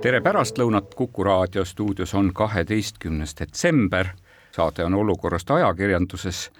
[0.00, 4.06] tere pärastlõunat, Kuku raadio stuudios on kaheteistkümnes detsember.
[4.52, 6.50] saade on olukorrast ajakirjanduses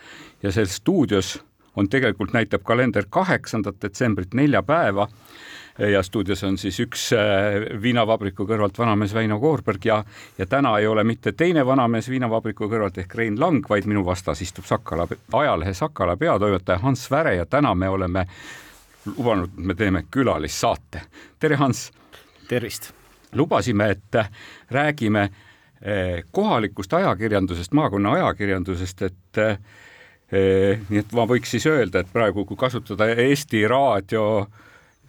[0.42, 1.44] ja selles stuudios
[1.76, 5.08] on tegelikult näitab kalender kaheksandat detsembrit neljapäeva
[5.78, 10.04] ja stuudios on siis üks äh, viinavabriku kõrvalt vanamees Väino Koorberg ja,
[10.38, 14.42] ja täna ei ole mitte teine vanamees viinavabriku kõrvalt ehk Rein Lang, vaid minu vastas
[14.42, 18.26] istub Sakala, ajalehe Sakala peatoimetaja Hans Väre ja täna me oleme
[19.16, 21.02] lubanud, me teeme külalissaate.
[21.38, 21.92] tere, Hans!
[22.48, 22.97] tervist!
[23.34, 24.20] Lubasime, et
[24.70, 25.28] räägime
[25.82, 32.44] eh, kohalikust ajakirjandusest, maakonna ajakirjandusest, et eh, nii et ma võiks siis öelda, et praegu,
[32.48, 34.48] kui kasutada Eesti Raadio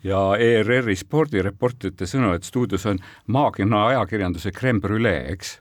[0.03, 5.57] ja ERR-i spordireporterite sõnu, et stuudios on maakonna ajakirjanduse creme brulee, eks?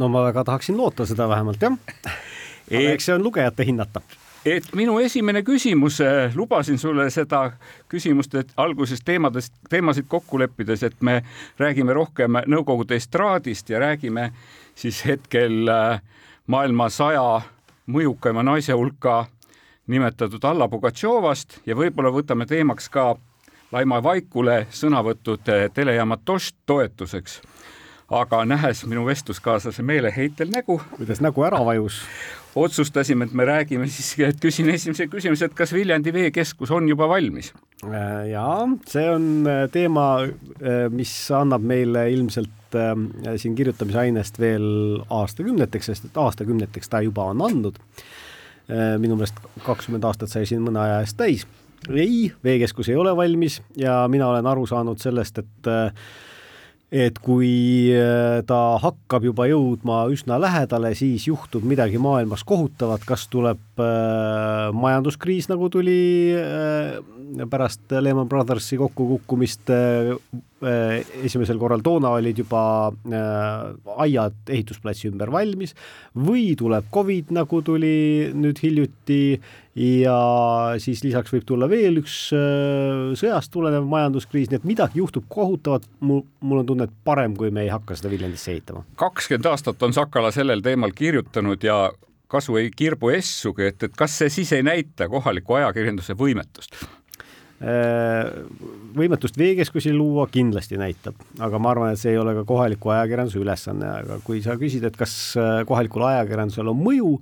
[0.00, 1.76] no ma väga tahaksin loota seda vähemalt jah.
[2.70, 4.02] aga eks see on lugejate hinnata
[4.44, 7.52] et minu esimene küsimus, äh, lubasin sulle seda
[7.88, 11.22] küsimust, et alguses teemadest, teemasid kokku leppides, et me
[11.58, 14.30] räägime rohkem Nõukogude estraadist ja räägime
[14.74, 16.00] siis hetkel äh,
[16.46, 17.40] maailma saja
[17.90, 19.26] mõjukaima naise hulka
[19.90, 23.14] nimetatud Alla Pugatšovast ja võib-olla võtame teemaks ka
[23.72, 27.40] Laima Vaikule sõnavõtud äh, telejaama Tošt toetuseks
[28.10, 30.80] aga nähes minu vestluskaaslase meeleheitel nägu.
[30.96, 32.02] kuidas nägu ära vajus?
[32.54, 37.06] otsustasime, et me räägime siis, et küsin esimese küsimuse, et kas Viljandi Veekeskus on juba
[37.08, 37.52] valmis?
[37.84, 38.46] Äh, ja
[38.90, 46.18] see on äh, teema, äh, mis annab meile ilmselt siin kirjutamisainest veel aastakümneteks, sest et
[46.22, 47.80] aastakümneteks ta juba on andnud.
[49.02, 51.42] minu meelest kakskümmend aastat sai siin mõne aja eest täis.
[51.90, 55.70] ei, Veekeskus ei ole valmis ja mina olen aru saanud sellest, et
[56.90, 57.50] et kui
[57.94, 64.70] äh, ta hakkab juba jõudma üsna lähedale, siis juhtub midagi maailmas kohutavat, kas tuleb äh,
[64.74, 66.98] majanduskriis, nagu tuli äh,
[67.50, 70.16] pärast Lehman Brothersi kokkukukkumist äh,
[70.60, 75.72] esimesel korral toona olid juba äh, aiad ehitusplatsi ümber valmis
[76.16, 79.22] või tuleb Covid, nagu tuli nüüd hiljuti
[79.80, 80.16] ja
[80.82, 86.24] siis lisaks võib tulla veel üks sõjast tulenev majanduskriis, nii et midagi juhtub kohutavat, mul,
[86.42, 88.84] mul on tunne, et parem, kui me ei hakka seda Viljandisse ehitama.
[89.00, 91.84] kakskümmend aastat on Sakala sellel teemal kirjutanud ja
[92.30, 96.76] kasu ei kirbu essugi, et, et kas see siis ei näita kohaliku ajakirjanduse võimetust?
[97.60, 98.24] Äh,
[98.96, 103.36] võimetust veekeskusi luua kindlasti näitab, aga ma arvan, et see ei ole ka kohaliku ajakirjanduse
[103.36, 107.12] ülesanne, aga kui sa küsid, et kas äh, kohalikul ajakirjandusel on mõju,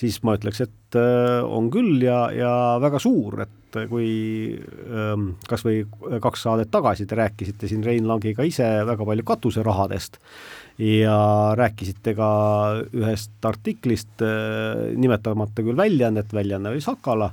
[0.00, 2.50] siis ma ütleks, et äh, on küll ja, ja
[2.82, 4.10] väga suur, et kui
[4.90, 5.84] ähm, kasvõi
[6.22, 10.18] kaks saadet tagasi te rääkisite siin Rein Langiga ise väga palju katuserahadest
[10.82, 11.16] ja
[11.58, 12.28] rääkisite ka
[12.94, 14.22] ühest artiklist,
[14.94, 17.32] nimetamata küll väljaannet, väljaanne oli Sakala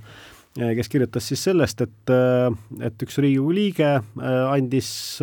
[0.56, 5.20] kes kirjutas siis sellest, et, eh, et üks Riigikogu liige eh, andis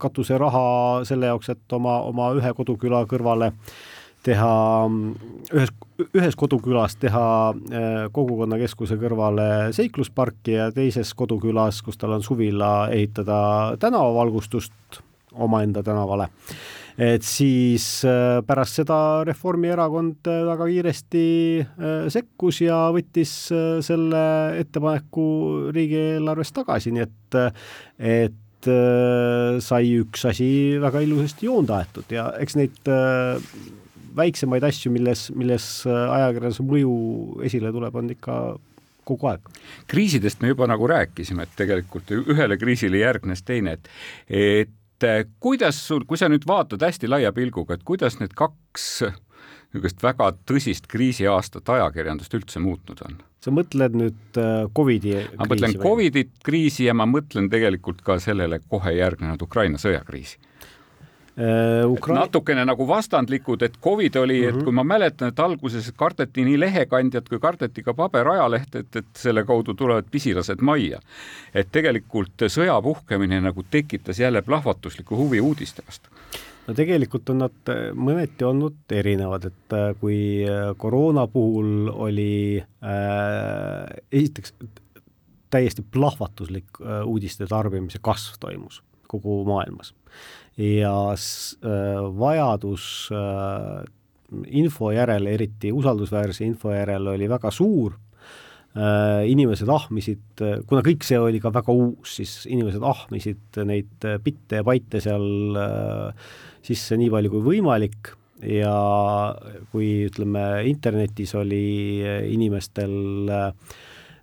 [0.00, 3.52] katuseraha selle jaoks, et oma, oma ühe koduküla kõrvale
[4.24, 4.52] teha,
[5.54, 5.70] ühes,
[6.08, 7.26] ühes kodukülas teha
[8.12, 13.38] kogukonnakeskuse kõrvale seiklusparki ja teises kodukülas, kus tal on suvila, ehitada
[13.80, 15.00] tänavavalgustust
[15.38, 16.28] omaenda tänavale
[16.98, 18.98] et siis äh, pärast seda
[19.28, 21.24] Reformierakond äh, väga kiiresti
[21.62, 23.32] äh, sekkus ja võttis
[23.86, 24.22] selle
[24.58, 25.28] ettepaneku
[25.74, 27.40] riigieelarvest tagasi, nii et,
[28.02, 28.68] et
[29.62, 30.48] sai üks asi
[30.82, 32.08] väga ilusasti joonde aetud.
[32.10, 32.88] Ja eks neid
[34.18, 36.96] väiksemaid asju, milles, milles ajakirjanduse mõju
[37.46, 38.38] esile tuleb, on ikka
[39.08, 39.46] kogu aeg.
[39.88, 43.88] kriisidest me juba nagu rääkisime, et tegelikult ühele kriisile järgnes teine, et,
[44.28, 48.34] et et eh, kuidas sul, kui sa nüüd vaatad hästi laia pilguga, et kuidas need
[48.38, 49.04] kaks
[49.68, 53.18] niisugust väga tõsist kriisiaastat ajakirjandust üldse muutnud on?
[53.44, 58.58] sa mõtled nüüd äh, Covidi ma mõtlen Covidit kriisi ja ma mõtlen tegelikult ka sellele
[58.66, 60.40] kohe järgnenud Ukraina sõjakriisi
[61.38, 62.16] Äh, Ukra...
[62.24, 64.48] natukene nagu vastandlikud, et Covid oli mm, -hmm.
[64.48, 64.64] et mhm.
[64.64, 69.44] kui ma mäletan, et alguses kardeti nii lehekandjat kui kardeti ka paberajalehte, et, et selle
[69.44, 70.98] kaudu tulevad pisilased majja.
[71.54, 76.10] et tegelikult sõja puhkemine nagu tekitas jälle plahvatuslikku huvi uudiste vastu
[76.68, 80.18] no tegelikult on nad äh, mõneti olnud erinevad, et äh, kui
[80.76, 84.54] koroona puhul oli äh, esiteks
[85.50, 89.94] täiesti plahvatuslik uudiste tarbimise kasv toimus kogu maailmas
[90.58, 90.92] ja
[92.18, 92.84] vajadus
[94.58, 97.94] info järele, eriti usaldusväärse info järele oli väga suur.
[99.28, 104.66] Inimesed ahmisid, kuna kõik see oli ka väga uus, siis inimesed ahmisid neid bitte ja
[104.66, 105.56] baite seal
[106.66, 108.12] sisse nii palju kui võimalik.
[108.44, 108.74] Ja
[109.72, 113.72] kui ütleme, internetis oli inimestel äh,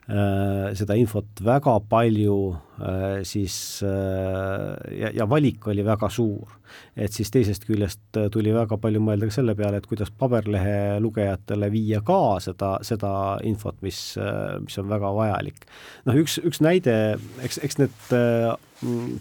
[0.06, 2.36] seda infot väga palju,
[2.78, 4.68] äh, siis äh,
[5.00, 6.60] ja, ja valik oli väga suur.
[6.96, 11.72] et siis teisest küljest tuli väga palju mõelda ka selle peale, et kuidas paberlehe lugejatele
[11.72, 13.12] viia ka seda, seda
[13.48, 14.18] infot, mis,
[14.62, 15.66] mis on väga vajalik.
[16.06, 17.16] noh, üks, üks näide,
[17.46, 18.10] eks, eks need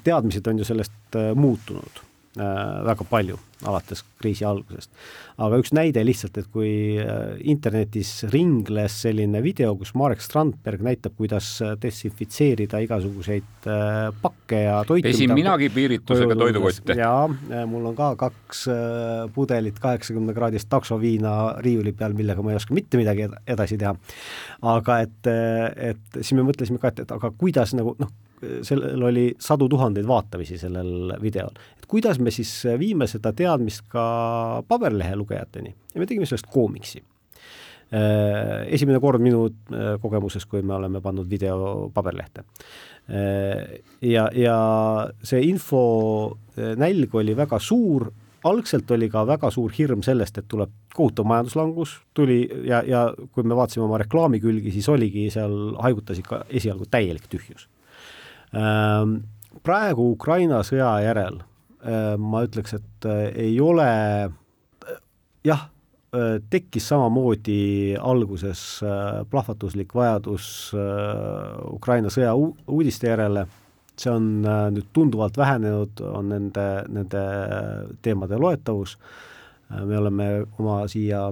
[0.04, 3.36] teadmised on ju sellest muutunud Äh, väga palju,
[3.69, 4.90] alates kriisi algusest.
[5.38, 11.14] aga üks näide lihtsalt, et kui äh, internetis ringles selline video, kus Marek Strandberg näitab,
[11.19, 13.69] kuidas äh, desinfitseerida igasuguseid
[14.22, 15.06] pakke ja toitu.
[15.08, 16.98] pesin minagi piiritusega toidukotte.
[16.98, 17.28] jaa,
[17.70, 18.66] mul on ka kaks
[19.34, 23.94] pudelit kaheksakümne kraadist taksoviina riiuli peal, millega ma ei oska mitte midagi edasi teha.
[24.75, 25.32] aga et,
[25.92, 28.10] et siis me mõtlesime ka, et, et aga kuidas nagu noh,
[28.67, 31.52] sellel oli sadu tuhandeid vaatamisi, sellel videol.
[31.79, 37.02] et kuidas me siis viime seda teadmist ka paberlehe lugejateni ja me tegime sellest koomiksi.
[37.94, 42.43] Äh, esimene kord minu äh, kogemuses, kui me oleme pannud video paberlehte.
[43.06, 44.56] Äh, ja, ja
[45.23, 45.82] see info
[46.56, 48.08] nälg oli väga suur,
[48.49, 53.47] algselt oli ka väga suur hirm sellest, et tuleb kohutav majanduslangus, tuli ja, ja kui
[53.47, 57.69] me vaatasime oma reklaamikülgi, siis oligi seal, haigutas ikka esialgu täielik tühjus
[59.64, 61.38] praegu Ukraina sõja järel
[61.84, 63.88] ehm, ma ütleks, et äh, ei ole,
[64.28, 64.98] äh,
[65.46, 65.68] jah,
[66.14, 68.64] äh, tekkis samamoodi alguses
[69.30, 70.46] plahvatuslik vajadus
[71.72, 73.46] Ukraina sõja uudiste järele,
[73.94, 74.28] see on
[74.74, 77.20] nüüd tunduvalt vähenenud, on nende, nende
[78.02, 78.96] teemade loetavus,
[79.74, 80.26] me oleme
[80.58, 81.28] oma siia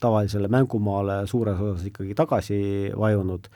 [0.00, 2.58] tavalisele mängumaale suures osas ikkagi tagasi
[2.98, 3.46] vajunud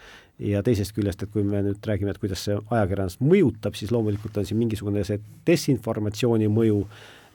[0.41, 4.39] ja teisest küljest, et kui me nüüd räägime, et kuidas see ajakirjandus mõjutab, siis loomulikult
[4.41, 6.85] on siin mingisugune see desinformatsiooni mõju,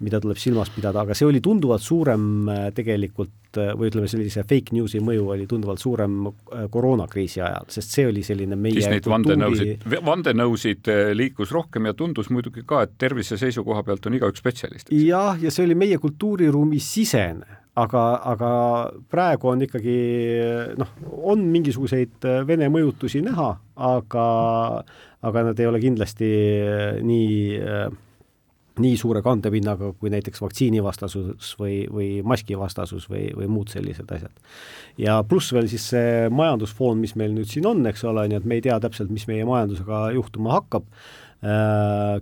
[0.05, 4.43] mida tuleb silmas pidada, aga see oli tunduvalt suurem äh, tegelikult äh, või ütleme, sellise
[4.45, 8.91] fake news'i mõju oli tunduvalt suurem äh, koroonakriisi ajal, sest see oli selline meie siis
[8.91, 14.43] neid vandenõusid, vandenõusid liikus rohkem ja tundus muidugi ka, et tervise seisukoha pealt on igaüks
[14.43, 14.93] spetsialist.
[14.93, 18.03] jah, ja see oli meie kultuuriruumi sisene aga,
[18.33, 18.49] aga
[19.11, 19.97] praegu on ikkagi
[20.79, 20.95] noh,
[21.33, 23.51] on mingisuguseid äh, Vene mõjutusi näha,
[23.89, 24.25] aga,
[25.27, 27.31] aga nad ei ole kindlasti äh, nii
[27.61, 27.87] äh,
[28.77, 34.35] nii suure kandepinnaga kui näiteks vaktsiinivastasus või, või maskivastasus või, või muud sellised asjad.
[35.01, 38.45] ja pluss veel siis see majandusfoon, mis meil nüüd siin on, eks ole, nii et
[38.45, 40.85] me ei tea täpselt, mis meie majandusega juhtuma hakkab,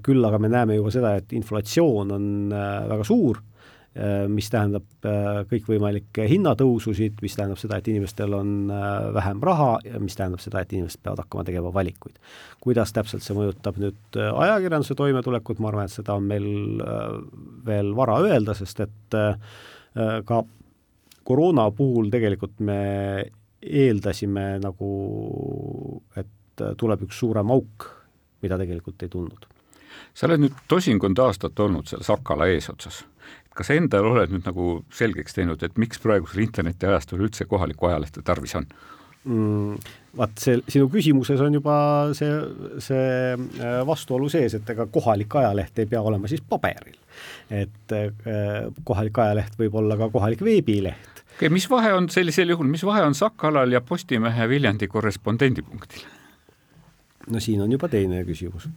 [0.08, 3.44] küll aga me näeme juba seda, et inflatsioon on väga suur
[4.28, 10.02] mis tähendab äh, kõikvõimalikke hinnatõususid, mis tähendab seda, et inimestel on äh, vähem raha ja
[10.04, 12.20] mis tähendab seda, et inimesed peavad hakkama tegema valikuid.
[12.60, 16.50] kuidas täpselt see mõjutab nüüd ajakirjanduse toimetulekut, ma arvan, et seda on meil
[17.66, 19.18] veel vara öelda, sest et
[20.26, 20.44] ka
[21.24, 22.80] koroona puhul tegelikult me
[23.62, 24.92] eeldasime nagu,
[26.20, 27.90] et tuleb üks suurem auk,
[28.44, 29.48] mida tegelikult ei tulnud.
[30.14, 33.06] sa oled nüüd tosinkond aastat olnud seal Sakala eesotsas
[33.56, 38.56] kas endal oled nüüd nagu selgeks teinud, et miks praegusel internetiajastul üldse kohalikku ajalehte tarvis
[38.60, 38.68] on
[39.26, 39.94] mm,?
[40.16, 41.76] vaat see, sinu küsimuses on juba
[42.16, 42.30] see,
[42.84, 46.96] see äh, vastuolu sees, et ega kohalik ajaleht ei pea olema siis paberil.
[47.50, 51.24] et äh, kohalik ajaleht võib olla ka kohalik veebileht.
[51.24, 56.08] okei okay,, mis vahe on sellisel juhul, mis vahe on Sakalal ja Postimehe Viljandi korrespondendipunktil?
[57.32, 58.70] no siin on juba teine küsimus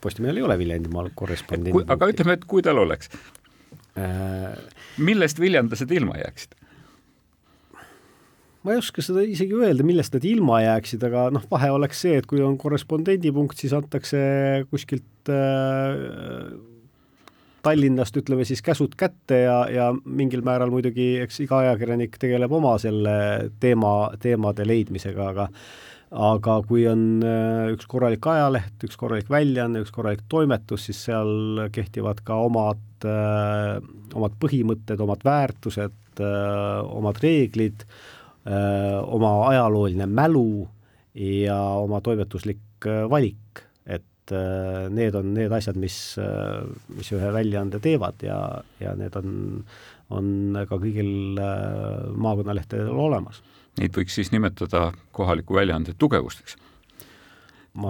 [0.00, 1.86] Postimehel ei ole Viljandimaal korrespondendi.
[1.88, 3.10] aga ütleme, et kui tal oleks,
[4.96, 6.56] millest viljandlased ilma jääksid?
[8.66, 12.16] ma ei oska seda isegi öelda, millest nad ilma jääksid, aga noh, vahe oleks see,
[12.18, 14.18] et kui on korrespondendipunkt, siis antakse
[14.72, 16.48] kuskilt äh,
[17.66, 22.76] Tallinnast ütleme siis käsud kätte ja, ja mingil määral muidugi eks iga ajakirjanik tegeleb oma
[22.78, 23.16] selle
[23.62, 25.48] teema, teemade leidmisega, aga
[26.16, 31.66] aga kui on äh, üks korralik ajaleht, üks korralik väljaanne, üks korralik toimetus, siis seal
[31.74, 33.76] kehtivad ka omad, äh,
[34.16, 37.88] omad põhimõtted, omad väärtused, äh, omad reeglid,
[38.46, 40.68] oma ajalooline mälu
[41.18, 44.30] ja oma toimetuslik valik, et
[44.94, 45.96] need on need asjad, mis,
[46.94, 48.38] mis ühe väljaande teevad ja,
[48.78, 49.34] ja need on,
[50.14, 50.30] on
[50.70, 51.10] ka kõigil
[52.22, 53.42] maakonnalehtedel olemas
[53.76, 56.56] Neid võiks siis nimetada kohaliku väljaande tugevusteks.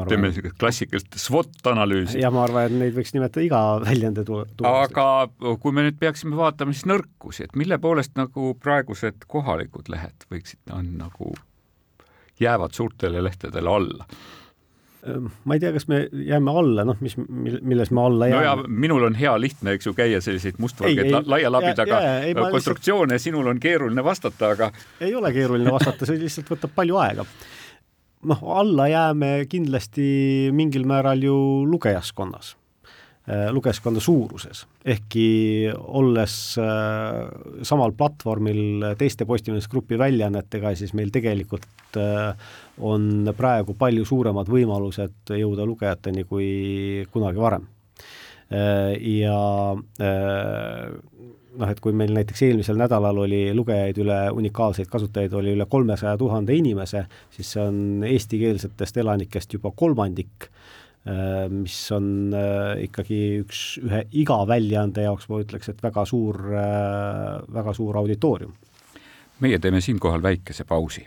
[0.09, 2.21] Teeme niisugust klassikalist SWOT-analüüsi.
[2.23, 4.43] ja ma arvan, et neid võiks nimetada iga väljendi tu-.
[4.69, 5.09] aga
[5.63, 10.63] kui me nüüd peaksime vaatama siis nõrkusi, et mille poolest nagu praegused kohalikud lehed võiksid,
[10.77, 11.35] on nagu,
[12.43, 14.11] jäävad suurtele lehtedele alla
[15.45, 18.41] ma ei tea, kas me jääme alla, noh, mis, milles me alla jääme.
[18.43, 22.01] no ja minul on hea lihtne, eks ju, käia selliseid mustvalgeid la, laia labidaga
[22.51, 26.99] konstruktsioone lihtsalt..., sinul on keeruline vastata, aga ei ole keeruline vastata, see lihtsalt võtab palju
[27.03, 27.27] aega
[28.27, 30.07] noh, alla jääme kindlasti
[30.55, 31.37] mingil määral ju
[31.69, 32.55] lugejaskonnas,
[33.29, 35.27] äh, lugejaskonna suuruses, ehkki
[35.77, 37.23] olles äh,
[37.67, 42.51] samal platvormil teiste Postimeesgrupi väljaannetega, siis meil tegelikult äh,
[42.83, 47.73] on praegu palju suuremad võimalused jõuda lugejateni kui kunagi varem.
[48.47, 49.39] Ja
[51.57, 56.17] noh, et kui meil näiteks eelmisel nädalal oli lugejaid üle, unikaalseid kasutajaid oli üle kolmesaja
[56.21, 60.49] tuhande inimese, siis see on eestikeelsetest elanikest juba kolmandik,
[61.09, 66.41] äh, mis on äh, ikkagi üks, ühe iga väljaande jaoks ma ütleks, et väga suur,
[66.53, 68.55] äh, väga suur auditoorium.
[69.41, 71.05] meie teeme siinkohal väikese pausi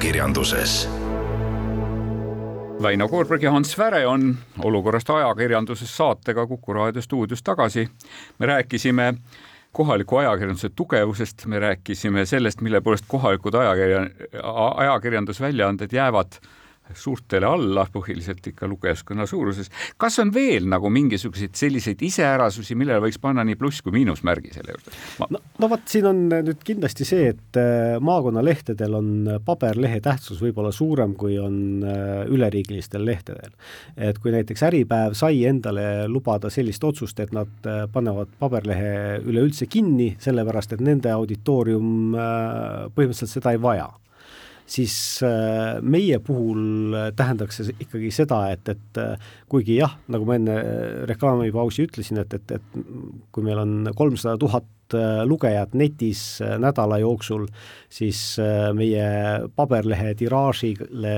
[0.00, 0.88] ajakirjanduses.
[2.82, 7.88] Väino Koorberg ja Hans Väre on olukorrast ajakirjanduses saatega Kuku raadio stuudios tagasi.
[8.38, 9.14] me rääkisime
[9.72, 14.06] kohaliku ajakirjanduse tugevusest, me rääkisime sellest, mille poolest kohalikud ajakirja,
[14.76, 16.32] ajakirjandusväljaanded jäävad
[16.94, 19.70] suurtele alla, põhiliselt ikka lugejaskonna suuruses.
[20.00, 24.74] kas on veel nagu mingisuguseid selliseid iseärasusi, millele võiks panna nii pluss kui miinusmärgi selle
[24.74, 25.28] juurde Ma...?
[25.36, 29.10] no, no vot, siin on nüüd kindlasti see, et äh, maakonnalehtedel on
[29.46, 33.54] paberlehe tähtsus võib-olla suurem, kui on äh, üleriigilistel lehtedel.
[33.96, 39.66] et kui näiteks Äripäev sai endale lubada sellist otsust, et nad äh, panevad paberlehe üleüldse
[39.70, 42.14] kinni, sellepärast et nende auditoorium
[42.94, 43.88] põhimõtteliselt seda ei vaja
[44.70, 44.94] siis
[45.26, 50.58] äh, meie puhul tähendaks see ikkagi seda, et, et äh, kuigi jah, nagu ma enne
[50.58, 52.84] äh, reklaamipausi ütlesin, et, et, et
[53.34, 57.44] kui meil on kolmsada tuhat lugejat netis nädala jooksul,
[57.94, 58.18] siis
[58.74, 59.04] meie
[59.54, 61.12] paberlehe tiraažile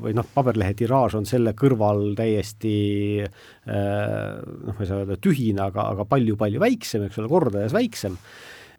[0.00, 2.72] või noh, paberlehe tiraaž on selle kõrval täiesti
[3.20, 8.16] noh, ma ei saa öelda tühine, aga, aga palju-palju väiksem, eks ole, kordades väiksem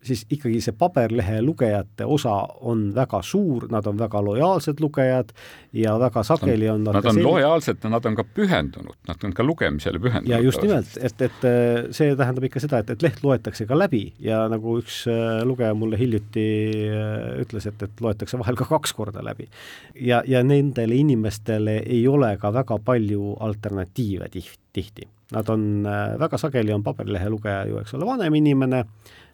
[0.03, 2.34] siis ikkagi see paberlehe lugejate osa
[2.67, 5.29] on väga suur, nad on väga lojaalsed lugejad
[5.77, 7.29] ja väga sageli on nad, nad on selline...
[7.29, 10.34] lojaalsed ja nad on ka pühendunud, nad on ka lugemisele pühendunud.
[10.34, 11.48] ja just nimelt, et, et
[11.96, 15.77] see tähendab ikka seda, et, et leht loetakse ka läbi ja nagu üks äh, lugeja
[15.77, 16.48] mulle hiljuti
[16.89, 17.15] äh,
[17.46, 19.50] ütles, et, et loetakse vahel ka kaks korda läbi.
[19.96, 25.10] ja, ja nendele inimestele ei ole ka väga palju alternatiive tihti, tihti.
[25.31, 25.86] Nad on,
[26.20, 28.81] väga sageli on paberlehe lugeja ju, eks ole, vanem inimene,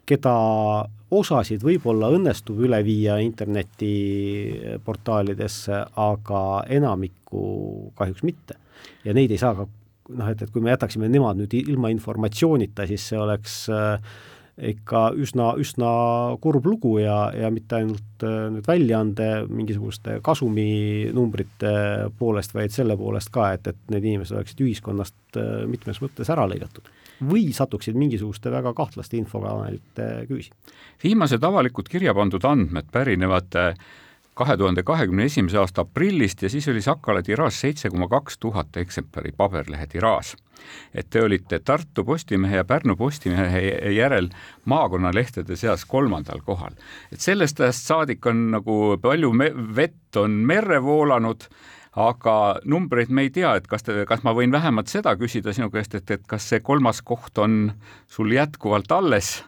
[0.08, 0.34] keda
[1.14, 6.42] osasid võib-olla õnnestub üle viia internetiportaalidesse, aga
[6.78, 7.42] enamikku
[7.98, 8.54] kahjuks mitte.
[9.04, 12.86] ja neid ei saa ka noh, et, et kui me jätaksime nemad nüüd ilma informatsioonita,
[12.88, 14.00] siis see oleks äh,
[14.58, 15.90] ikka üsna, üsna
[16.42, 21.72] kurb lugu ja, ja mitte ainult äh, nüüd väljaande mingisuguste kasuminumbrite
[22.18, 26.48] poolest, vaid selle poolest ka, et, et need inimesed oleksid ühiskonnast äh, mitmes mõttes ära
[26.50, 26.90] lõigatud
[27.28, 30.52] või satuksid mingisuguste väga kahtlaste infokanalite küüsi.
[31.02, 33.80] viimased avalikult kirja pandud andmed pärinevad äh,
[34.38, 38.76] kahe tuhande kahekümne esimese aasta aprillist ja siis oli Sakala tiraaž seitse koma kaks tuhat
[38.76, 40.34] eksemplari, paberlehe tiraaž.
[40.94, 44.28] et te olite Tartu Postimehe ja Pärnu Postimehe järel
[44.64, 46.72] maakonnalehtede seas kolmandal kohal.
[47.12, 49.32] et sellest ajast saadik on nagu palju
[49.76, 51.48] vett on merre voolanud
[51.98, 55.70] aga numbreid me ei tea, et kas te, kas ma võin vähemalt seda küsida sinu
[55.70, 57.72] käest, et, et kas see kolmas koht on
[58.06, 59.38] sul jätkuvalt alles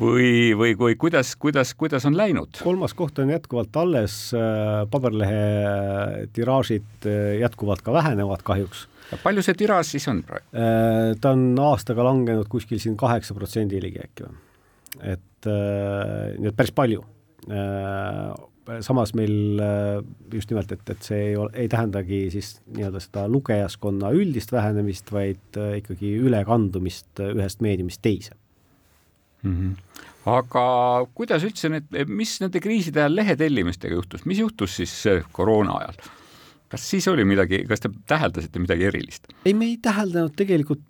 [0.00, 2.60] või, või, või kuidas, kuidas, kuidas on läinud?
[2.62, 8.86] kolmas koht on jätkuvalt alles, äh, paberlehe tiraažid äh, jätkuvalt ka vähenevad kahjuks.
[9.22, 10.46] palju see tiraaž siis on praegu?
[10.54, 14.38] Äh, ta on aastaga langenud kuskil siin kaheksa protsendi ligi äkki või.
[15.14, 17.04] et nii et päris palju
[18.84, 20.00] samas meil äh,
[20.32, 25.12] just nimelt, et, et see ei ole, ei tähendagi siis nii-öelda seda lugejaskonna üldist vähenemist,
[25.14, 28.36] vaid äh, ikkagi ülekandumist äh, ühest meediumist teise
[29.42, 29.54] mm.
[29.54, 30.02] -hmm.
[30.34, 30.66] aga
[31.14, 34.94] kuidas üldse need, mis nende kriiside ajal lehetellimistega juhtus, mis juhtus siis
[35.32, 35.98] koroona ajal?
[36.68, 39.28] kas siis oli midagi, kas te täheldasite midagi erilist?
[39.44, 40.86] ei, me ei täheldanud tegelikult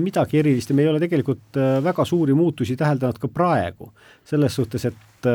[0.00, 3.92] midagi erilist ja me ei ole tegelikult väga suuri muutusi täheldanud ka praegu.
[4.24, 5.26] selles suhtes, et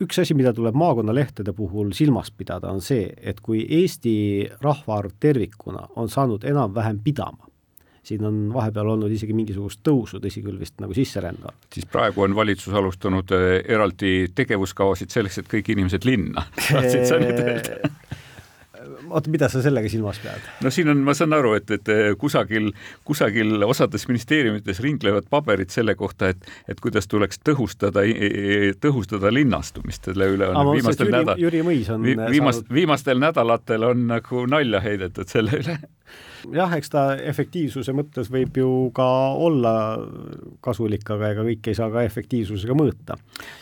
[0.00, 4.14] üks asi, mida tuleb maakonnalehtede puhul silmas pidada, on see, et kui Eesti
[4.64, 7.49] rahvaarv tervikuna on saanud enam-vähem pidama,
[8.02, 11.58] siin on vahepeal olnud isegi mingisugust tõusu, tõsi küll, vist nagu sisserände all.
[11.74, 17.20] siis praegu on valitsus alustanud äh, eraldi tegevuskavasid selleks, et kõik inimesed linna tahtsid sa
[17.20, 17.92] nüüd öelda?
[19.10, 20.48] oota, mida sa sellega silmas pead?
[20.64, 22.70] no siin on, ma saan aru, et, et kusagil,
[23.06, 28.06] kusagil osades ministeeriumites ringlevad paberid selle kohta, et, et kuidas tuleks tõhustada,
[28.80, 32.74] tõhustada linnastumist, selle üle on Aga viimastel nädal, Jüri Mõis on viimast, saanud...
[32.80, 35.78] viimastel nädalatel on nagu nalja heidetud selle üle
[36.54, 39.06] jah, eks ta efektiivsuse mõttes võib ju ka
[39.38, 39.74] olla
[40.64, 43.18] kasulik, aga ega kõike ei saa ka efektiivsusega mõõta.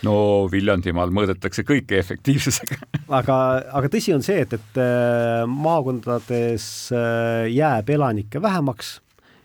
[0.06, 0.14] no
[0.52, 2.80] Viljandimaal mõõdetakse kõike efektiivsusega
[3.20, 3.36] aga,
[3.80, 8.98] aga tõsi on see, et, et äh, maakondades äh, jääb elanikke vähemaks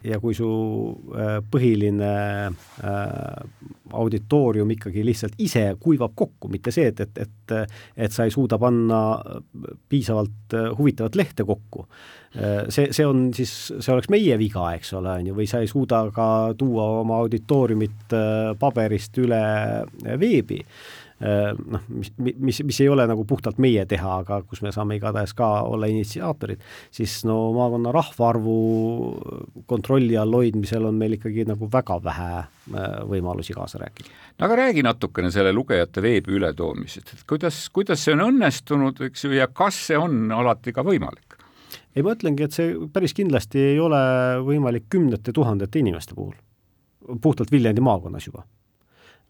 [0.03, 0.47] ja kui su
[1.15, 2.13] äh, põhiline
[3.93, 8.59] auditoorium ikkagi lihtsalt ise kuivab kokku, mitte see, et, et, et, et sa ei suuda
[8.59, 8.99] panna
[9.89, 11.87] piisavalt huvitavat lehte kokku.
[12.33, 15.69] See, see on siis, see oleks meie viga, eks ole, on ju, või sa ei
[15.69, 18.15] suuda ka tuua oma auditooriumit
[18.59, 19.43] paberist üle
[20.17, 20.63] veebi
[21.23, 24.97] Äh, noh, mis, mis, mis ei ole nagu puhtalt meie teha, aga kus me saame
[24.97, 28.55] igatahes ka olla initsiaatorid, siis no maakonna rahvaarvu
[29.69, 34.11] kontrolli all hoidmisel on meil ikkagi nagu väga vähe äh, võimalusi kaasa rääkida.
[34.39, 39.23] no aga räägi natukene selle lugejate veebi ületoomisest, et kuidas, kuidas see on õnnestunud, eks
[39.23, 41.32] ju, ja kas see on alati ka võimalik?
[41.95, 44.01] Ei, ma ütlengi, et see päris kindlasti ei ole
[44.45, 46.35] võimalik kümnete tuhandete inimeste puhul,
[47.21, 48.45] puhtalt Viljandi maakonnas juba.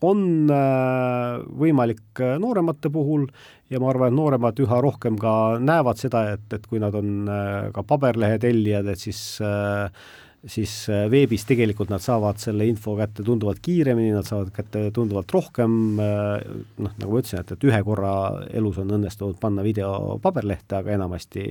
[0.03, 3.27] On äh, võimalik äh, nooremate puhul
[3.71, 7.29] ja ma arvan, et nooremad üha rohkem ka näevad seda, et, et kui nad on
[7.31, 9.21] äh, ka paberlehe tellijad, et siis
[10.49, 10.71] siis
[11.11, 16.97] veebis tegelikult nad saavad selle info kätte tunduvalt kiiremini, nad saavad kätte tunduvalt rohkem, noh,
[16.99, 18.15] nagu ma ütlesin, et, et ühe korra
[18.51, 21.45] elus on õnnestunud panna video paberlehte, aga enamasti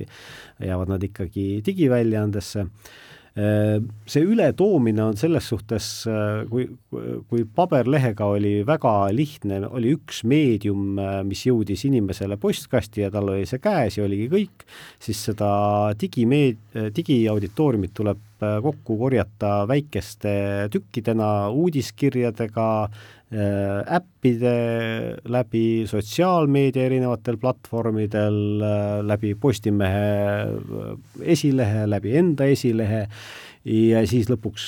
[0.61, 2.67] jäävad nad ikkagi digiväljaandesse.
[2.67, 6.67] Äh, see ületoomine on selles suhtes, äh, kui,
[7.29, 13.31] kui paberlehega oli väga lihtne, oli üks meedium, äh, mis jõudis inimesele postkasti ja tal
[13.33, 14.67] oli see käes ja oligi kõik,
[15.01, 15.49] siis seda
[15.97, 20.33] digimeed-, digiauditooriumit tuleb kokku korjata väikeste
[20.73, 22.67] tükkidena, uudiskirjadega,
[23.22, 24.55] Äh, äppide
[25.25, 30.11] läbi, sotsiaalmeedia erinevatel platvormidel, äh, läbi Postimehe
[30.43, 30.91] äh,
[31.33, 33.07] esilehe, läbi enda esilehe
[33.63, 34.67] ja siis lõpuks,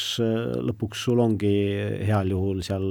[0.66, 1.56] lõpuks sul ongi
[2.08, 2.88] heal juhul seal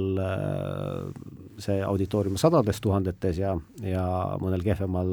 [1.61, 4.05] see auditoorium sadades tuhandetes ja, ja
[4.41, 5.09] mõnel kehvemal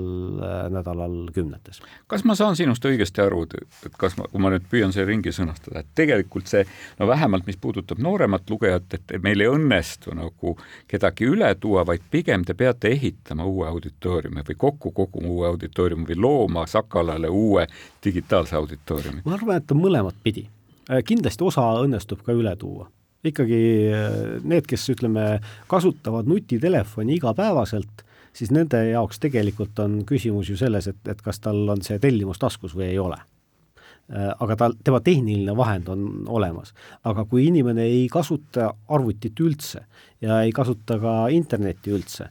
[0.73, 1.83] nädalal kümnetes.
[2.11, 5.35] kas ma saan sinust õigesti aru, et kas ma, kui ma nüüd püüan selle ringi
[5.35, 6.65] sõnastada, et tegelikult see,
[7.01, 10.57] no vähemalt mis puudutab nooremat lugejat, et meil ei õnnestu nagu
[10.91, 16.09] kedagi üle tuua, vaid pigem te peate ehitama uue auditooriumi või kokku koguma uue auditooriumi
[16.13, 17.67] või looma Sakalale uue
[18.05, 19.23] digitaalse auditooriumi?
[19.25, 20.49] ma arvan, et on mõlemat pidi
[20.91, 22.89] Äh, kindlasti osa õnnestub ka üle tuua.
[23.27, 23.61] Ikkagi
[23.95, 24.17] äh,
[24.49, 25.27] need, kes ütleme,
[25.71, 28.05] kasutavad nutitelefoni igapäevaselt,
[28.35, 32.41] siis nende jaoks tegelikult on küsimus ju selles, et, et kas tal on see tellimus
[32.43, 36.75] taskus või ei ole äh, aga tal, tema tehniline vahend on olemas.
[37.05, 39.87] aga kui inimene ei kasuta arvutit üldse
[40.21, 42.31] ja ei kasuta ka internetti üldse,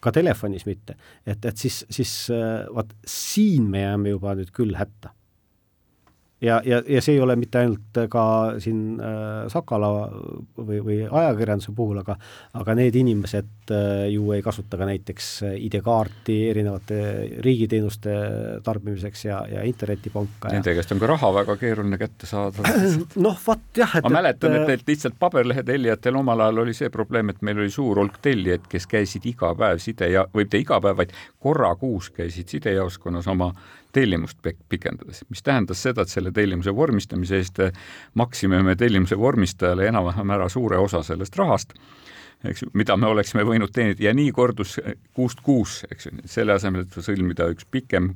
[0.00, 2.16] ka telefonis mitte, et, et siis, siis
[2.74, 5.15] vaat siin me jääme juba nüüd küll hätta
[6.46, 8.24] ja, ja, ja see ei ole mitte ainult ka
[8.62, 9.90] siin äh, Sakala
[10.56, 12.16] või, või ajakirjanduse puhul, aga
[12.56, 17.00] aga need inimesed äh, ju ei kasuta ka näiteks ID-kaarti erinevate
[17.44, 18.16] riigiteenuste
[18.64, 20.52] tarbimiseks ja, ja internetipanka.
[20.54, 22.74] Nende käest on ka raha väga keeruline kätte saada.
[23.26, 26.92] noh, vot jah, et ma mäletan, et, et lihtsalt paberlehe tellijatel omal ajal oli see
[26.94, 30.62] probleem, et meil oli suur hulk tellijaid, kes käisid iga päev side ja, või mitte
[30.62, 33.50] iga päev, vaid korra kuus käisid sidejaoskonnas oma
[33.96, 37.62] tellimust pikendades, mis tähendas seda, et selle tellimuse vormistamise eest
[38.14, 41.72] maksime me tellimuse vormistajale enam-vähem ära suure osa sellest rahast
[42.50, 44.76] eks ju, mida me oleksime võinud teenida ja nii kordus
[45.16, 48.12] kuust kuusse, eks ju, selle asemel, et sõlmida üks pikem,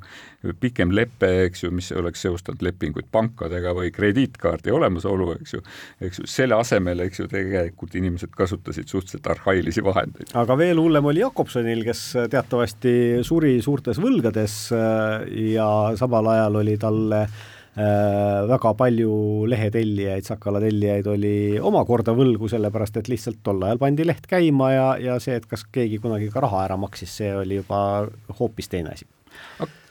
[0.63, 5.63] pikem lepe, eks ju, mis oleks seostanud lepinguid pankadega või krediitkaardi olemasolu, eks ju,
[6.09, 10.35] eks ju, selle asemel, eks ju, tegelikult inimesed kasutasid suhteliselt arhailisi vahendeid.
[10.35, 12.93] aga veel hullem oli Jakobsonil, kes teatavasti
[13.27, 21.07] suri suurtes võlgades äh, ja samal ajal oli talle Äh, väga palju lehetellijaid, Sakala tellijaid
[21.07, 25.47] oli omakorda võlgu, sellepärast et lihtsalt tol ajal pandi leht käima ja, ja see, et
[25.47, 28.09] kas keegi kunagi ka raha ära maksis, see oli juba
[28.41, 29.07] hoopis teine asi.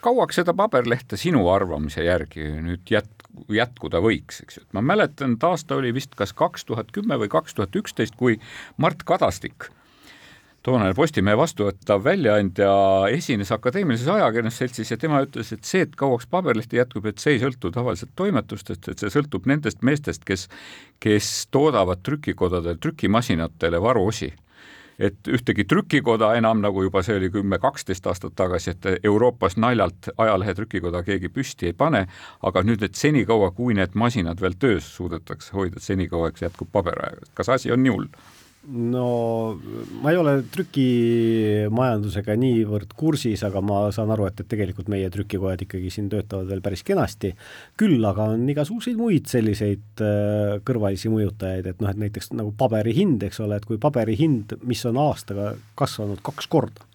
[0.04, 5.38] kauaks seda paberlehte sinu arvamise järgi nüüd jät-, jätkuda võiks, eks ju, et ma mäletan,
[5.40, 8.42] et aasta oli vist kas kaks tuhat kümme või kaks tuhat üksteist, kui
[8.78, 9.72] Mart Kadastik
[10.70, 12.72] toonane Postimehe vastuvõttav väljaandja
[13.16, 17.42] esines Akadeemilises Ajakirjandusseltsis ja tema ütles, et see, et kauaks paberlehti jätkub, et see ei
[17.42, 20.46] sõltu tavaliselt toimetustest, et see sõltub nendest meestest, kes,
[21.02, 24.32] kes toodavad trükikodadele, trükimasinatele varuosi
[25.00, 30.56] et ühtegi trükikoda enam, nagu juba see oli kümme-kaksteist aastat tagasi, et Euroopas naljalt ajalehe
[30.58, 32.04] trükikoda keegi püsti ei pane,
[32.44, 37.56] aga nüüd, et senikaua, kui need masinad veel töös suudetakse hoida, senikaua jätkub paberaeg, kas
[37.56, 38.12] asi on nii hull?
[38.70, 39.60] No
[40.04, 45.64] ma ei ole trükimajandusega niivõrd kursis, aga ma saan aru, et, et tegelikult meie trükikojad
[45.66, 47.34] ikkagi siin töötavad veel päris kenasti.
[47.80, 52.94] küll aga on igasuguseid muid selliseid äh, kõrvalisi mõjutajaid, et noh, et näiteks nagu paberi
[52.98, 56.86] hind, eks ole, et kui paberi hind, mis on aastaga kasvanud kaks korda,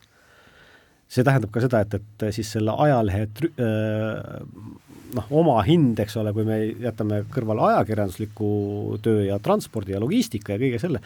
[1.11, 4.81] see tähendab ka seda, et, et siis selle ajalehe trü-, äh,
[5.15, 8.49] noh, oma hind, eks ole, kui me jätame kõrvale ajakirjandusliku
[9.05, 11.03] töö ja transpordi ja logistika ja kõige selle,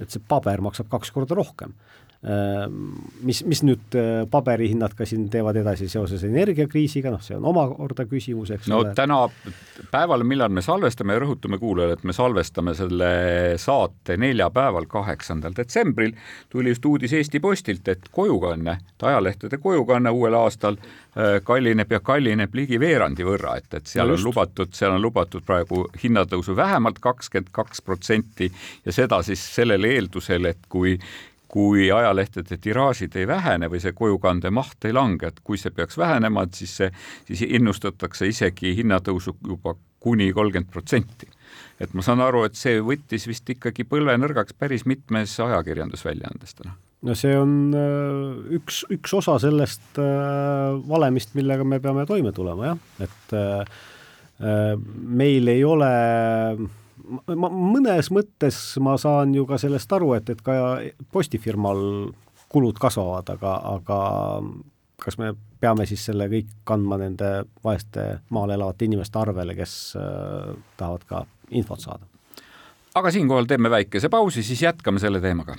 [0.00, 1.74] et see paber maksab kaks korda rohkem.
[2.20, 8.04] Mis, mis nüüd äh, paberihinnad ka siin teevad edasi seoses energiakriisiga, noh, see on omakorda
[8.10, 8.90] küsimus, eks no ole.
[8.98, 9.22] täna
[9.88, 13.08] päeval, millal me salvestame ja rõhutame kuulajale, et me salvestame selle
[13.56, 16.12] saate neljapäeval, kaheksandal detsembril,
[16.52, 22.52] tuli just uudis Eesti Postilt, et kojukanne, ajalehtede kojukanne uuel aastal äh, kallineb ja kallineb
[22.60, 27.00] ligi veerandi võrra, et, et seal no on lubatud, seal on lubatud praegu hinnatõusu vähemalt
[27.00, 28.52] kakskümmend kaks protsenti
[28.84, 30.98] ja seda siis sellel eeldusel, et kui
[31.50, 35.98] kui ajalehtede tiraažid ei vähene või see kojukande maht ei lange, et kui see peaks
[35.98, 36.90] vähenema, et siis see,
[37.26, 41.26] siis ennustatakse isegi hinnatõusu juba kuni kolmkümmend protsenti.
[41.80, 46.76] et ma saan aru, et see võttis vist ikkagi põlve nõrgaks päris mitmes ajakirjandusväljaandes täna
[47.02, 52.72] no see on äh, üks, üks osa sellest äh, valemist, millega me peame toime tulema,
[52.72, 53.80] jah, et äh,
[55.20, 55.90] meil ei ole
[57.10, 60.54] ma mõnes mõttes ma saan ju ka sellest aru, et, et ka
[61.12, 61.80] postifirmal
[62.50, 63.98] kulud kasvavad, aga, aga
[65.00, 67.30] kas me peame siis selle kõik kandma nende
[67.64, 72.06] vaeste maal elavate inimeste arvele, kes äh, tahavad ka infot saada?
[72.94, 75.56] aga siinkohal teeme väikese pausi, siis jätkame selle teemaga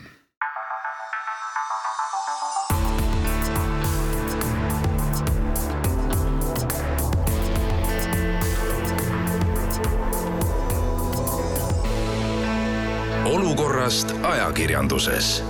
[14.01, 15.43] olukorrast ajakirjanduses.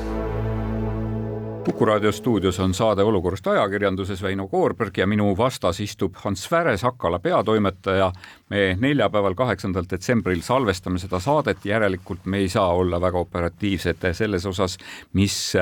[1.65, 6.77] kuku raadio stuudios on saade Olukorrast ajakirjanduses Väino Koorberg ja minu vastas istub Hans Färe,
[6.77, 8.11] Sakala peatoimetaja.
[8.49, 14.45] me neljapäeval, kaheksandal detsembril salvestame seda saadet, järelikult me ei saa olla väga operatiivsed selles
[14.45, 14.77] osas,
[15.13, 15.53] mis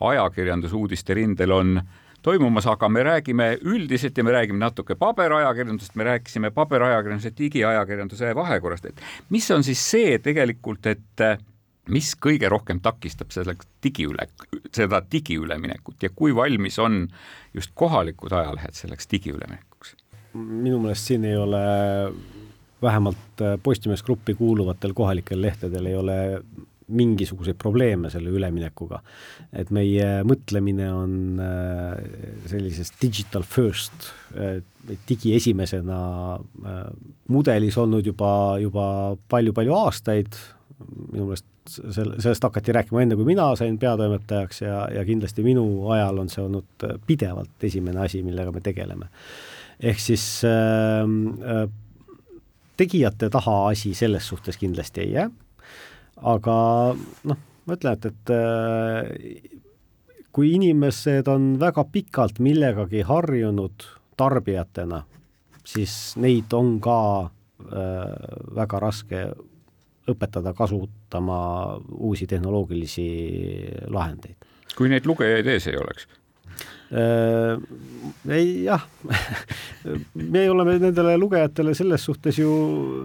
[0.00, 1.80] ajakirjandusuudiste rindel on
[2.22, 8.84] toimumas, aga me räägime üldiselt ja me räägime natuke paberajakirjandusest, me rääkisime paberajakirjanduse, digiajakirjanduse vahekorrast,
[8.84, 11.26] et mis on siis see tegelikult, et
[11.92, 14.28] mis kõige rohkem takistab selleks digiüle,
[14.74, 17.04] seda digiüleminekut ja kui valmis on
[17.54, 19.96] just kohalikud ajalehed selleks digiüleminekuks?
[20.36, 21.60] minu meelest siin ei ole
[22.82, 26.16] vähemalt Postimees Gruppi kuuluvatel kohalikel lehtedel ei ole
[26.86, 29.00] mingisuguseid probleeme selle üleminekuga.
[29.52, 31.96] et meie mõtlemine on äh,
[32.50, 34.60] sellisest digital first, äh,
[35.08, 36.00] digi esimesena
[36.36, 36.84] äh,
[37.32, 40.38] mudelis olnud juba, juba palju-palju aastaid,
[40.84, 45.64] minu meelest selle, sellest hakati rääkima enne, kui mina sain peatoimetajaks ja, ja kindlasti minu
[45.94, 49.08] ajal on see olnud pidevalt esimene asi, millega me tegeleme.
[49.80, 51.66] ehk siis ähm, äh,
[52.76, 55.30] tegijate taha asi selles suhtes kindlasti ei jää,
[56.22, 56.56] aga
[57.24, 59.52] noh, ma ütlen, et, et äh,
[60.32, 65.02] kui inimesed on väga pikalt millegagi harjunud tarbijatena,
[65.64, 68.16] siis neid on ka äh,
[68.56, 69.26] väga raske
[70.10, 71.38] õpetada kasutama
[71.96, 73.08] uusi tehnoloogilisi
[73.92, 74.36] lahendeid.
[74.76, 76.08] kui neid lugejaid ees ei oleks?
[76.86, 77.58] Äh,
[78.30, 78.84] ei jah
[80.34, 82.50] me oleme nendele lugejatele selles suhtes ju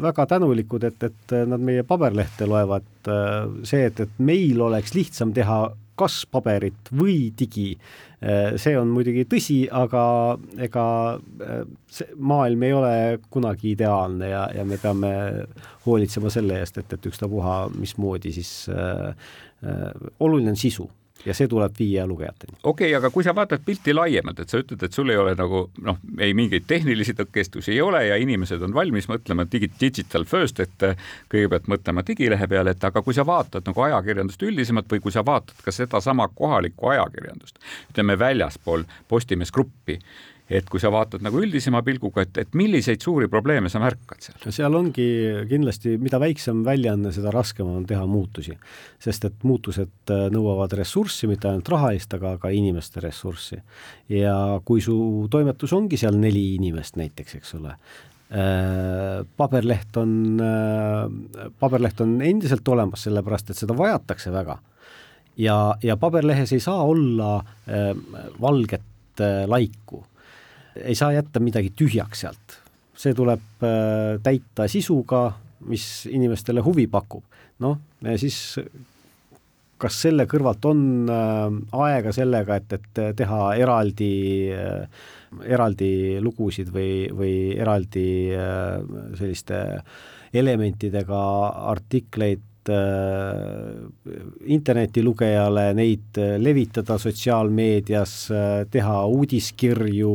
[0.02, 2.86] väga tänulikud, et, et nad meie paberlehte loevad.
[3.64, 5.64] see, et, et meil oleks lihtsam teha
[6.00, 7.76] kas paberit või digi,
[8.22, 10.04] see on muidugi tõsi, aga
[10.62, 10.86] ega
[11.92, 12.94] see maailm ei ole
[13.34, 15.12] kunagi ideaalne ja, ja me peame
[15.86, 19.14] hoolitsema selle eest, et, et ükstapuha, mismoodi siis äh,
[20.20, 20.88] oluline on sisu
[21.26, 22.58] ja see tuleb viia lugejateni.
[22.64, 25.36] okei okay,, aga kui sa vaatad pilti laiemalt, et sa ütled, et sul ei ole
[25.38, 30.26] nagu noh, ei mingeid tehnilisi tõkestusi ei ole ja inimesed on valmis mõtlema digi, digital
[30.30, 34.92] first, et eh, kõigepealt mõtlema digilehe peale, et aga kui sa vaatad nagu ajakirjandust üldisemalt
[34.92, 37.62] või kui sa vaatad ka sedasama kohalikku ajakirjandust,
[37.94, 40.00] ütleme väljaspool Postimees Gruppi,
[40.52, 44.52] et kui sa vaatad nagu üldisema pilguga, et, et milliseid suuri probleeme sa märkad seal?
[44.52, 45.08] seal ongi
[45.50, 48.58] kindlasti, mida väiksem väljaanne, seda raskem on teha muutusi,
[49.02, 53.62] sest et muutused äh, nõuavad ressurssi, mitte ainult rahalist, aga ka inimeste ressurssi.
[54.12, 54.36] ja
[54.66, 54.96] kui su
[55.32, 57.78] toimetus ongi seal neli inimest näiteks, eks ole,
[58.32, 64.56] Äh, paberleht on, äh, paberleht on endiselt olemas, sellepärast et seda vajatakse väga.
[65.38, 67.44] ja, ja paberlehes ei saa olla
[68.42, 70.04] valget laiku,
[70.76, 72.58] ei saa jätta midagi tühjaks sealt,
[72.96, 73.64] see tuleb
[74.24, 75.26] täita sisuga,
[75.68, 77.24] mis inimestele huvi pakub.
[77.62, 77.78] noh,
[78.18, 78.38] siis
[79.82, 84.14] kas selle kõrvalt on aega sellega, et, et teha eraldi
[84.56, 84.86] äh,
[85.48, 88.06] eraldi lugusid või, või eraldi
[88.36, 88.80] äh,
[89.20, 89.62] selliste
[90.34, 91.22] elementidega
[91.72, 94.18] artikleid äh,
[94.54, 98.14] internetilugejale, neid äh, levitada sotsiaalmeedias,
[98.72, 100.14] teha uudiskirju,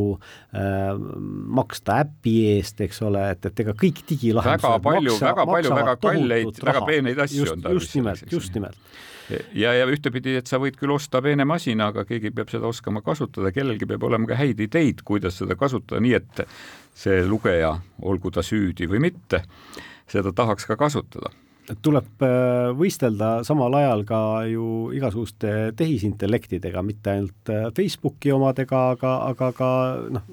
[1.57, 5.97] maksta äpi eest, eks ole, et, et ega kõik digilahendused väga palju, väga palju väga
[6.01, 7.83] kalleid, väga peeneid asju just, on tarvis.
[7.83, 8.97] just nimelt, just nimelt.
[9.59, 13.03] Ja, ja ühtepidi, et sa võid küll osta peene masina, aga keegi peab seda oskama
[13.07, 16.45] kasutada, kellelgi peab olema ka häid ideid, kuidas seda kasutada, nii et
[16.97, 17.75] see lugeja,
[18.07, 19.43] olgu ta süüdi või mitte,
[20.11, 21.35] seda tahaks ka kasutada
[21.83, 29.15] tuleb äh, võistelda samal ajal ka ju igasuguste tehisintellektidega, mitte ainult äh, Facebooki omadega, aga,
[29.33, 29.71] aga ka
[30.15, 30.29] noh,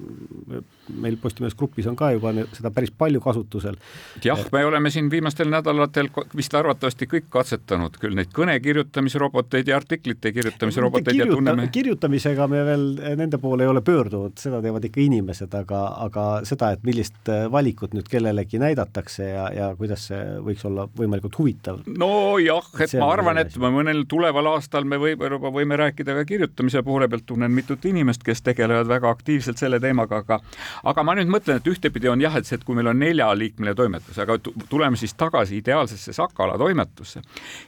[0.92, 3.76] meil Postimehes grupis on ka juba seda päris palju kasutusel.
[4.24, 9.68] jah, me oleme siin viimastel nädalatel vist arvatavasti kõik katsetanud küll neid kõne kirjutamise roboteid
[9.68, 11.68] ja artiklite kirjutamise roboteid kirjuta, ja tunneme.
[11.72, 12.86] kirjutamisega me veel
[13.20, 17.94] nende poole ei ole pöördunud, seda teevad ikka inimesed, aga, aga seda, et millist valikut
[17.96, 21.82] nüüd kellelegi näidatakse ja, ja kuidas see võiks olla võimalikult huvitav.
[21.86, 27.08] nojah, et ma arvan, et mõnel tuleval aastal me võib-olla võime rääkida ka kirjutamise poole
[27.08, 30.40] pealt, tunnen mitut inimest, kes tegelevad väga aktiivselt selle teemaga, aga
[30.82, 33.74] aga ma nüüd mõtlen, et ühtepidi on jah, et see, et kui meil on neljaliikmeline
[33.78, 37.22] toimetus, aga tuleme siis tagasi ideaalsesse Sakala toimetusse,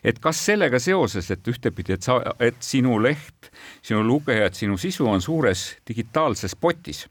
[0.04, 3.50] et kas sellega seoses, et ühtepidi, et sa, et sinu leht,
[3.82, 7.06] sinu lugejad, sinu sisu on suures digitaalses potis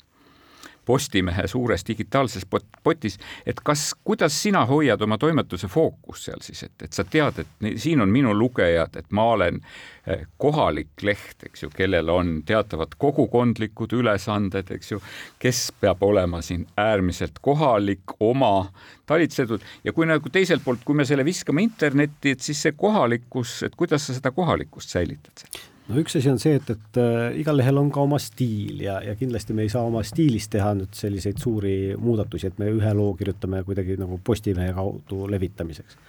[0.86, 2.46] Postimehe suures digitaalses
[2.84, 7.42] potis, et kas, kuidas sina hoiad oma toimetuse fookust seal siis, et, et sa tead,
[7.42, 9.60] et siin on minu lugejad, et ma olen
[10.08, 15.02] eh, kohalik leht, eks ju, kellel on teatavad kogukondlikud ülesanded, eks ju,
[15.42, 18.72] kes peab olema siin äärmiselt kohalik, oma
[19.06, 23.62] talitsetud ja kui nagu teiselt poolt, kui me selle viskame internetti, et siis see kohalikkus,
[23.68, 25.48] et kuidas sa seda kohalikkust säilitad?
[25.88, 28.98] No üks asi on see, et, et äh, igal lehel on ka oma stiil ja,
[29.06, 32.96] ja kindlasti me ei saa oma stiilis teha nüüd selliseid suuri muudatusi, et me ühe
[32.98, 36.00] loo kirjutame kuidagi nagu Postimehe kaudu levitamiseks.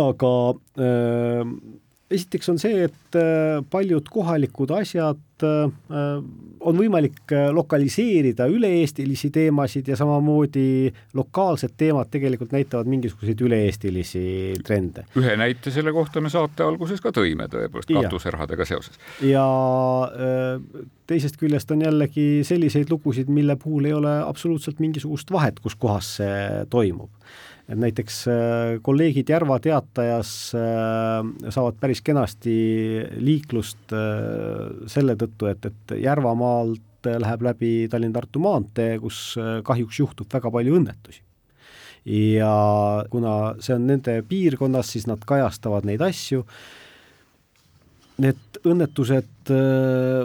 [0.00, 0.34] aga
[0.80, 1.54] äh,
[2.10, 6.00] esiteks on see, et äh, paljud kohalikud asjad äh,
[6.60, 14.24] on võimalik äh, lokaliseerida üle-eestilisi teemasid ja samamoodi lokaalsed teemad tegelikult näitavad mingisuguseid üle-eestilisi
[14.66, 15.06] trende.
[15.20, 18.98] ühe näite selle kohta me saate alguses ka tõime tõepoolest katuserahadega seoses.
[19.22, 19.46] ja
[21.10, 26.16] teisest küljest on jällegi selliseid lugusid, mille puhul ei ole absoluutselt mingisugust vahet, kus kohas
[26.20, 27.10] see toimub
[27.70, 32.54] et näiteks äh, kolleegid Järva Teatajas äh, saavad päris kenasti
[33.22, 39.32] liiklust äh, selle tõttu, et, et Järvamaalt läheb läbi Tallinn-Tartu maantee, kus
[39.64, 41.22] kahjuks juhtub väga palju õnnetusi
[42.04, 42.50] ja
[43.12, 46.42] kuna see on nende piirkonnas, siis nad kajastavad neid asju.
[48.20, 49.39] Need õnnetused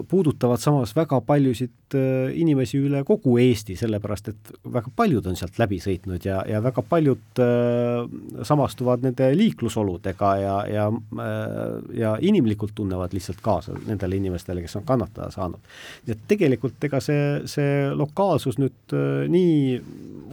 [0.09, 5.59] puudutavad samas väga paljusid Äh, inimesi üle kogu Eesti, sellepärast et väga paljud on sealt
[5.61, 8.07] läbi sõitnud ja, ja väga paljud äh,
[8.47, 14.87] samastuvad nende liiklusoludega ja, ja äh, ja inimlikult tunnevad lihtsalt kaasa nendele inimestele, kes on
[14.87, 15.61] kannatada saanud.
[16.07, 19.77] nii et tegelikult ega see, see lokaalsus nüüd äh, nii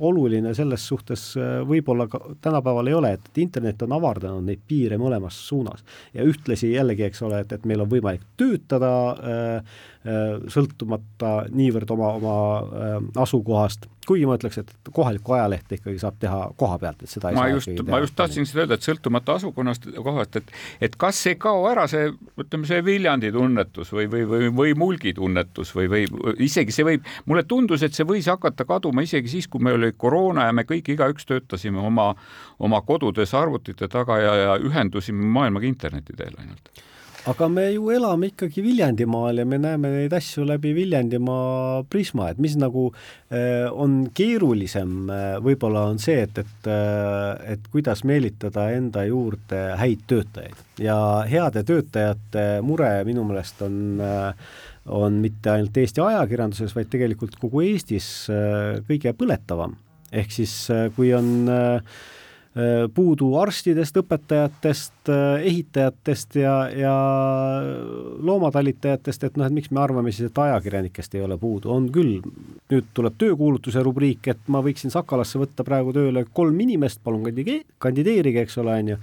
[0.01, 4.97] oluline selles suhtes äh, võib-olla ka tänapäeval ei ole, et internet on avardanud neid piire
[4.97, 5.85] mõlemas suunas
[6.17, 11.93] ja ühtlasi jällegi, eks ole, et, et meil on võimalik töötada äh, Äh, sõltumata niivõrd
[11.95, 17.05] oma, oma äh, asukohast, kuigi ma ütleks, et kohalikku ajalehte ikkagi saab teha koha pealt,
[17.07, 20.51] et seda ei ma just, ma just tahtsin seda öelda, et sõltumata asukohast, kohast, et
[20.89, 25.15] et kas ei kao ära see, ütleme, see Viljandi tunnetus või, või, või, või Mulgi
[25.15, 29.47] tunnetus või, või isegi see võib, mulle tundus, et see võis hakata kaduma isegi siis,
[29.47, 32.11] kui meil oli koroona ja me kõik igaüks töötasime oma,
[32.59, 36.83] oma kodudes arvutite taga ja, ja ühendusime maailmaga interneti teel ainult
[37.31, 42.41] aga me ju elame ikkagi Viljandimaal ja me näeme neid asju läbi Viljandimaa prisma, et
[42.43, 48.69] mis nagu äh, on keerulisem äh,, võib-olla on see, et, et äh,, et kuidas meelitada
[48.75, 50.97] enda juurde häid töötajaid ja
[51.29, 53.79] heade töötajate mure minu meelest on
[54.93, 58.07] on mitte ainult Eesti ajakirjanduses, vaid tegelikult kogu Eestis
[58.89, 59.77] kõige põletavam.
[60.11, 60.57] ehk siis
[60.97, 61.81] kui on Äh,
[62.95, 66.97] puudu arstidest, õpetajatest, äh, ehitajatest ja, ja
[68.21, 72.21] loomatalitajatest, et noh, et miks me arvame siis, et ajakirjanikest ei ole puudu, on küll.
[72.73, 77.25] nüüd tuleb töökuulutuse rubriik, et ma võiksin Sakalasse võtta praegu tööle kolm inimest, palun
[77.79, 79.01] kandideerige, eks ole, on ju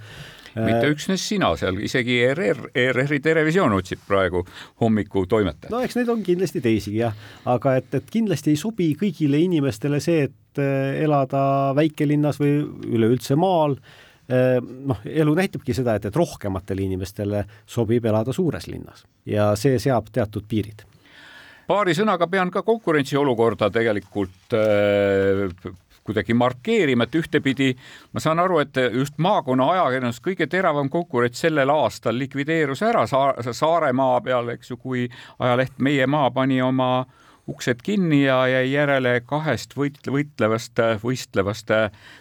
[0.56, 4.44] mitte äh, üksnes sina seal, isegi ERR, ERR-i Terevisioon otsib praegu
[4.82, 5.72] hommikutoimetajat.
[5.72, 7.16] no eks neid on kindlasti teisigi jah,
[7.50, 12.60] aga et, et kindlasti ei sobi kõigile inimestele see, et et elada väikelinnas või
[12.90, 13.76] üleüldse maal
[14.30, 20.10] noh, elu näitabki seda, et, et rohkematele inimestele sobib elada suures linnas ja see seab
[20.14, 20.84] teatud piirid.
[21.66, 27.70] paari sõnaga pean ka konkurentsiolukorda tegelikult äh, kuidagi markeerima, et ühtepidi
[28.12, 34.20] ma saan aru, et just maakonna ajakirjandus kõige teravam konkurents sellel aastal likvideerus ära Saaremaa
[34.24, 35.08] peal, eks ju, kui
[35.38, 37.06] ajaleht Meie Maa pani oma
[37.50, 41.72] uksed kinni ja jäi järele kahest võitle, võitlevast, võistlevast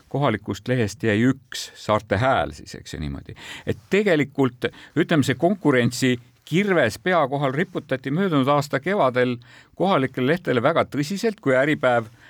[0.10, 3.36] kohalikust lehest jäi üks, Saarte Hääl siis, eks ju niimoodi.
[3.65, 6.18] et tegelikult ütleme, see konkurentsi
[6.50, 9.38] kirves pea kohal riputati möödunud aasta kevadel
[9.78, 12.29] kohalikele lehtedele väga tõsiselt, kui Äripäev Äh,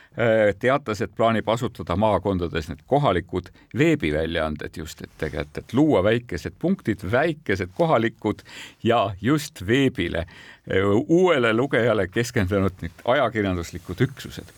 [0.59, 7.05] teatas, et plaanib asutada maakondades need kohalikud veebiväljaanded just, et tegelikult, et luua väikesed punktid,
[7.11, 8.41] väikesed kohalikud
[8.83, 14.55] ja just veebile, äh, uuele lugejale keskendunud ajakirjanduslikud üksused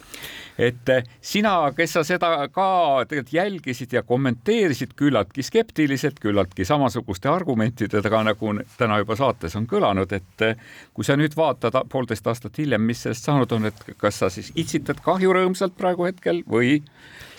[0.62, 2.68] et eh, sina, kes sa seda ka
[3.10, 10.14] tegelikult jälgisid ja kommenteerisid küllaltki skeptiliselt, küllaltki samasuguste argumentidega, nagu täna juba saates on kõlanud,
[10.18, 10.62] et eh,
[10.94, 14.52] kui sa nüüd vaatad poolteist aastat hiljem, mis sellest saanud on, et kas sa siis
[14.56, 16.80] itsitad kahju rõõmsalt praegu hetkel või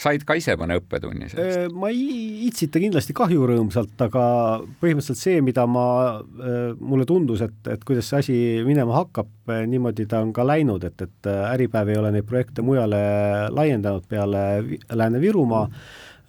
[0.02, 1.60] said ka ise mõne õppetunni sellest?
[1.62, 4.24] Äh, ma ei itsita kindlasti kahju rõõmsalt, aga
[4.82, 5.86] põhimõtteliselt see, mida ma,
[6.18, 10.46] äh, mulle tundus, et, et kuidas see asi minema hakkab, äh, niimoodi ta on ka
[10.46, 13.02] läinud, et, et Äripäev ei ole neid projekte mujale
[13.50, 14.42] laiendanud peale
[14.92, 15.66] Lääne-Virumaa.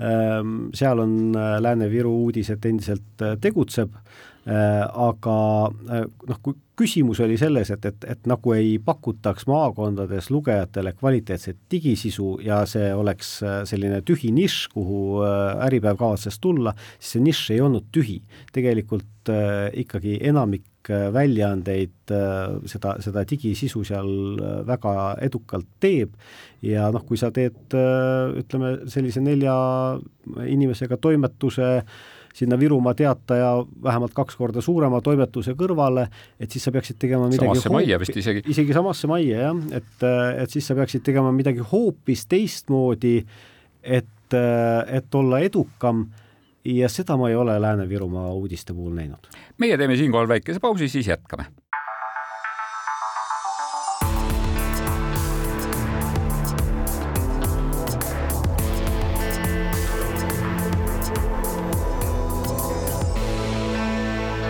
[0.03, 3.93] Ähm, seal on Lääne-Viru uudised endiselt tegutseb
[4.43, 5.35] aga
[5.71, 12.37] noh, kui küsimus oli selles, et, et, et nagu ei pakutaks maakondades lugejatele kvaliteetset digisisu
[12.43, 17.53] ja see oleks äh, selline tühi nišš, kuhu äh, Äripäev kavatses tulla, siis see nišš
[17.55, 18.19] ei olnud tühi.
[18.53, 24.09] tegelikult äh, ikkagi enamik äh, väljaandeid äh, seda, seda digisisu seal
[24.67, 26.15] väga edukalt teeb.
[26.63, 29.55] Ja noh, kui sa teed äh, ütleme, sellise nelja
[30.47, 31.95] inimesega toimetuse äh,
[32.33, 36.07] sinna Virumaa Teataja vähemalt kaks korda suurema toimetuse kõrvale,
[36.39, 38.43] et siis sa peaksid tegema midagi samasse hoopi, majja vist isegi.
[38.49, 40.07] isegi samasse majja jah, et,
[40.41, 43.19] et siis sa peaksid tegema midagi hoopis teistmoodi,
[43.83, 46.07] et, et olla edukam
[46.65, 49.27] ja seda ma ei ole Lääne-Virumaa uudiste puhul näinud.
[49.57, 51.45] meie teeme siinkohal väikese pausi, siis jätkame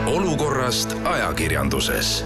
[0.06, 2.26] olukorrast ajakirjanduses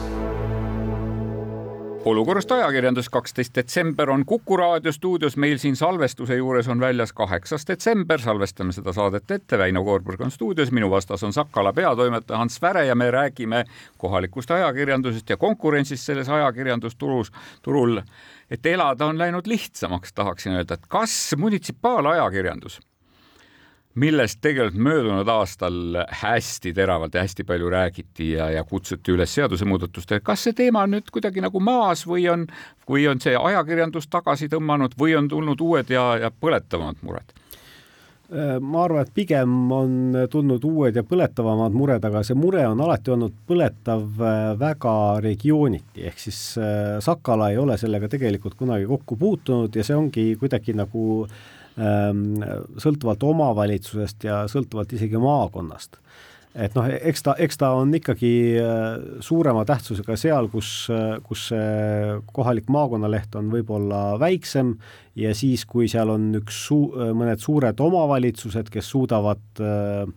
[2.08, 7.68] olukorrast ajakirjandus, kaksteist detsember on Kuku raadio stuudios, meil siin salvestuse juures on väljas kaheksas
[7.68, 12.62] detsember, salvestame seda saadet ette, Väino Koorberg on stuudios, minu vastas on Sakala peatoimetaja Hans
[12.62, 13.66] Väre ja me räägime
[13.98, 18.02] kohalikust ajakirjandusest ja konkurentsist selles ajakirjandusturus, turul.
[18.52, 22.80] et elada on läinud lihtsamaks, tahaksin öelda, et kas munitsipaalajakirjandus
[23.98, 30.22] millest tegelikult möödunud aastal hästi teravalt ja hästi palju räägiti ja, ja kutsuti üles seadusemuudatustele.
[30.24, 32.46] kas see teema on nüüd kuidagi nagu maas või on,
[32.90, 37.36] või on see ajakirjandus tagasi tõmmanud või on tulnud uued ja, ja põletavamad mured?
[38.60, 39.92] ma arvan, et pigem on
[40.28, 46.04] tulnud uued ja põletavamad mured, aga see mure on alati olnud põletav äh, väga regiooniti,
[46.10, 50.76] ehk siis äh, Sakala ei ole sellega tegelikult kunagi kokku puutunud ja see ongi kuidagi
[50.76, 51.40] nagu äh,
[51.78, 56.00] sõltuvalt omavalitsusest ja sõltuvalt isegi maakonnast.
[56.58, 58.86] et noh, eks ta, eks ta on ikkagi äh,
[59.22, 60.88] suurema tähtsusega seal, kus,
[61.28, 64.74] kus see kohalik maakonnaleht on võib-olla väiksem
[65.16, 70.10] ja siis, kui seal on üks suu-, mõned suured omavalitsused, kes suudavad äh,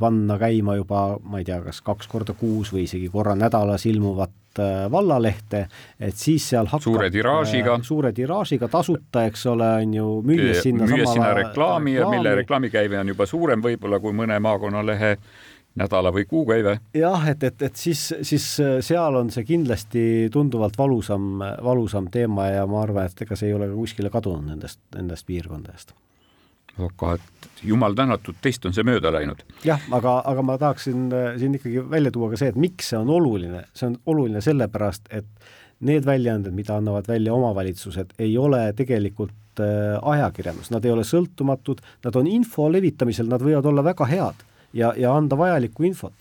[0.00, 4.34] panna käima juba, ma ei tea, kas kaks korda kuus või isegi korra nädalas ilmuvat
[4.58, 5.66] Äh, vallalehte,
[6.00, 10.62] et siis seal hakkab suure tiraažiga, äh, suure tiraažiga tasuta, eks ole, on ju, müües
[10.64, 15.10] sinna müües sinna reklaami ja mille reklaamikäive on juba suurem võib-olla kui mõne maakonnalehe
[15.76, 16.78] nädala või kuukäive.
[16.96, 22.48] jah, et, et, et siis, siis äh, seal on see kindlasti tunduvalt valusam, valusam teema
[22.54, 25.92] ja ma arvan, et ega see ei ole ka kuskile kadunud nendest, nendest piirkondadest
[26.76, 29.42] aga et jumal tänatud, teist on see mööda läinud.
[29.64, 32.98] jah, aga, aga ma tahaksin äh, siin ikkagi välja tuua ka see, et miks see
[33.00, 35.48] on oluline, see on oluline sellepärast, et
[35.86, 41.82] need väljaanded, mida annavad välja omavalitsused, ei ole tegelikult äh, ajakirjandus, nad ei ole sõltumatud,
[42.04, 46.16] nad on info levitamisel, nad võivad olla väga head ja, ja anda vajalikku infot.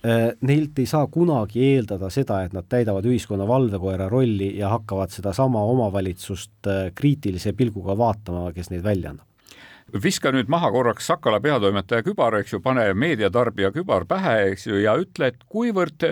[0.00, 5.12] Äh, Neilt ei saa kunagi eeldada seda, et nad täidavad ühiskonna valvekoera rolli ja hakkavad
[5.12, 9.29] sedasama omavalitsust kriitilise pilguga vaatama, kes neid välja annab
[10.02, 14.78] viska nüüd maha korraks Sakala peatoimetaja kübar, eks ju, pane meediatarbija kübar pähe, eks ju,
[14.82, 16.06] ja ütle, et kuivõrd,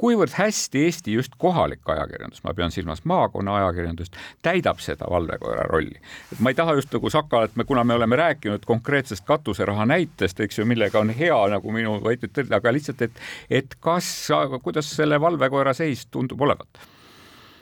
[0.00, 6.00] kuivõrd hästi Eesti just kohalik ajakirjandus, ma pean silmas maakonna ajakirjandust, täidab seda valvekoera rolli.
[6.32, 10.40] et ma ei taha just nagu Sakalat, me, kuna me oleme rääkinud konkreetsest katuseraha näitest,
[10.40, 14.10] eks ju, millega on hea nagu minu väited, aga lihtsalt, et, et kas,
[14.62, 16.84] kuidas selle valvekoera seis tundub olevat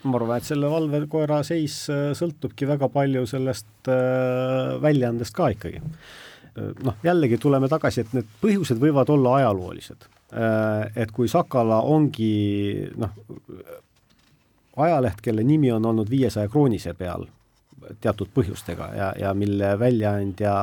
[0.04, 5.82] ma arvan, et selle valvekoera seis äh, sõltubki väga palju sellest äh, väljaandest ka ikkagi.
[5.82, 10.10] Äh, noh, jällegi tuleme tagasi, et need põhjused võivad olla ajaloolised.
[10.96, 13.10] et kui Sakala ongi noh,
[14.80, 17.26] ajaleht, kelle nimi on olnud viiesaja kroonise peal
[18.00, 20.54] teatud põhjustega ja, ja mille väljaandja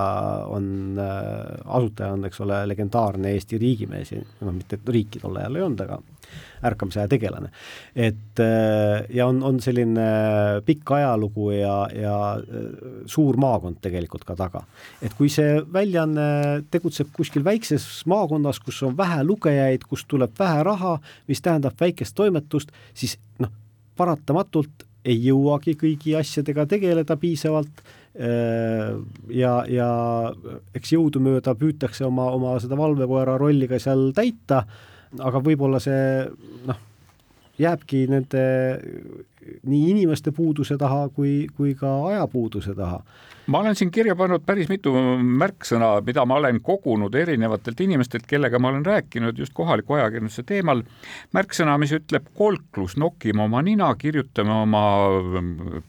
[0.48, 5.68] on äh,, asutaja on, eks ole, legendaarne Eesti riigimees noh, mitte riiki tol ajal ei
[5.68, 6.00] olnud, aga
[6.66, 7.50] ärkamise aja tegelane.
[7.96, 10.08] et äh, ja on, on selline
[10.66, 12.68] pikk ajalugu ja, ja äh,
[13.06, 14.64] suur maakond tegelikult ka taga.
[15.02, 20.64] et kui see väljaanne tegutseb kuskil väikses maakonnas, kus on vähe lugejaid, kust tuleb vähe
[20.64, 20.98] raha,
[21.28, 23.52] mis tähendab väikest toimetust, siis noh,
[23.98, 28.98] paratamatult ei jõuagi kõigi asjadega tegeleda piisavalt äh,
[29.32, 29.90] ja, ja
[30.76, 34.64] eks jõudumööda püütakse oma, oma seda valvekoera rolli ka seal täita,
[35.20, 36.26] aga võib-olla see
[36.68, 36.84] noh,
[37.60, 38.44] jääbki nende
[39.64, 43.04] nii inimeste puuduse taha kui, kui ka ajapuuduse taha
[43.50, 44.94] ma olen siin kirja pannud päris mitu
[45.42, 50.84] märksõna, mida ma olen kogunud erinevatelt inimestelt, kellega ma olen rääkinud just kohaliku ajakirjanduse teemal.
[51.34, 54.84] märksõna, mis ütleb kolklus, nokime oma nina, kirjutame oma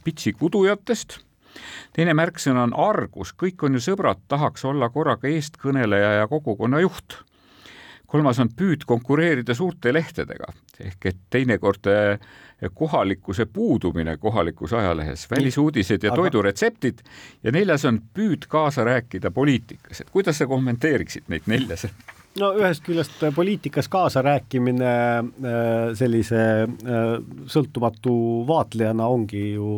[0.05, 1.21] pitsi kudujatest
[1.97, 7.21] teine märksõna on argus, kõik on ju sõbrad, tahaks olla korraga eestkõneleja ja kogukonna juht.
[8.11, 10.53] Kolmas on püüd konkureerida suurte lehtedega.
[10.81, 11.87] Ehk et teinekord
[12.75, 16.23] kohalikkuse puudumine kohalikus ajalehes, välisuudised ja Aga...
[16.23, 17.05] toiduretseptid
[17.43, 21.79] ja neljas on püüd kaasa rääkida poliitikas, et kuidas sa kommenteeriksid neid nelja?
[22.39, 25.25] No ühest küljest poliitikas kaasarääkimine äh,
[25.99, 27.09] sellise äh,
[27.51, 28.13] sõltumatu
[28.47, 29.71] vaatlejana ongi ju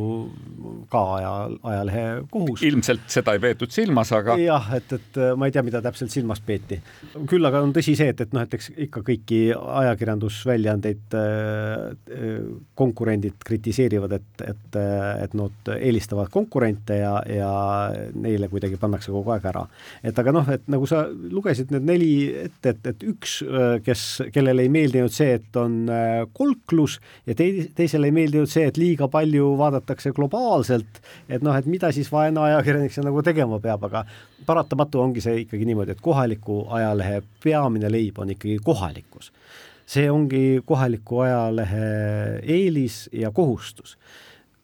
[0.92, 1.32] ka aja,
[1.62, 2.64] ajalehe kohus.
[2.68, 4.36] ilmselt seda ei peetud silmas, aga.
[4.40, 6.80] jah, et, et äh, ma ei tea, mida täpselt silmas peeti.
[7.30, 11.16] küll aga on tõsi see, et, et noh, et eks ikka kõiki ajakirjandusväljaandeid
[12.78, 14.78] konkurendid kritiseerivad, et, et,
[15.24, 17.52] et nad eelistavad konkurente ja, ja
[18.12, 19.64] neile kuidagi pannakse kogu aeg ära.
[20.04, 22.12] et aga noh, et nagu sa lugesid need neli
[22.52, 23.38] ette, et, et üks,
[23.84, 25.80] kes, kellele ei meeldinud see, et on
[26.36, 31.66] kolklus ja tei-, teisele ei meeldinud see, et liiga palju vaadatakse globaalselt, et noh, et
[31.70, 34.04] mida siis vaene ajakirjanik seal nagu tegema peab, aga
[34.46, 39.32] paratamatu ongi see ikkagi niimoodi, et kohaliku ajalehe peamine leib on ikkagi kohalikkus
[39.92, 41.86] see ongi kohaliku ajalehe
[42.42, 43.96] eelis ja kohustus.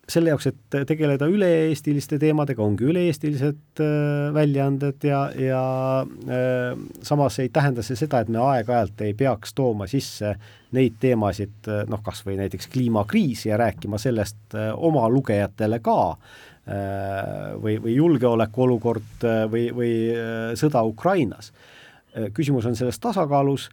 [0.08, 5.62] Selle jaoks, et tegeleda üle-eestiliste teemadega, ongi üle-eestilised äh, väljaanded ja, ja
[6.02, 10.32] äh, samas ei tähenda see seda, et me aeg-ajalt ei peaks tooma sisse
[10.76, 16.00] neid teemasid, äh, noh, kas või näiteks kliimakriisi ja rääkima sellest oma lugejatele ka
[16.68, 19.92] või, või julgeolekuolukord või, või
[20.60, 21.48] sõda Ukrainas.
[22.36, 23.70] küsimus on selles tasakaalus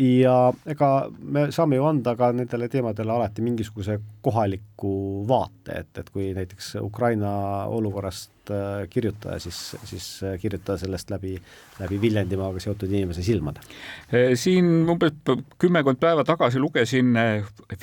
[0.00, 0.34] ja
[0.70, 0.90] ega
[1.20, 4.92] me saame ju anda ka nendele teemadele alati mingisuguse kohaliku
[5.28, 7.32] vaate, et, et kui näiteks Ukraina
[7.72, 11.34] olukorrast äh, kirjutada, siis, siis äh, kirjutada sellest läbi,
[11.80, 13.64] läbi Viljandimaaga seotud inimese silmade.
[14.12, 15.18] Äh, siin umbes
[15.60, 17.12] kümmekond päeva tagasi lugesin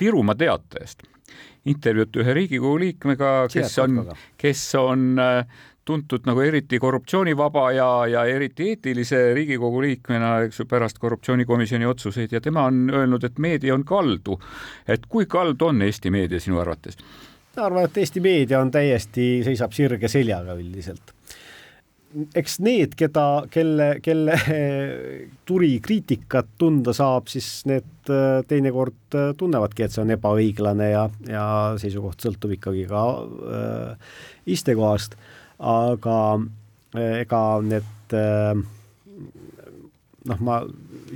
[0.00, 1.06] Virumaa Teatajast
[1.68, 3.98] intervjuud ühe Riigikogu liikmega, kes on,
[4.40, 5.18] kes on
[5.88, 12.34] tuntud nagu eriti korruptsioonivaba ja, ja eriti eetilise Riigikogu liikmena, eks ju, pärast korruptsioonikomisjoni otsuseid
[12.36, 14.38] ja tema on öelnud, et meedia on kaldu.
[14.88, 16.98] et kui kaldu on Eesti meedia sinu arvates?
[17.56, 21.16] ma arvan, et Eesti meedia on täiesti, seisab sirge seljaga üldiselt
[22.36, 24.36] eks need, keda, kelle, kelle
[25.48, 31.04] turi kriitikat tunda saab, siis need äh, teinekord äh, tunnevadki, et see on ebaõiglane ja,
[31.28, 31.46] ja
[31.80, 33.04] seisukoht sõltub ikkagi ka
[33.58, 34.14] äh,
[34.48, 35.18] istekohast
[35.58, 36.18] aga
[36.94, 38.60] eh, ega need eh,
[40.28, 40.60] noh, ma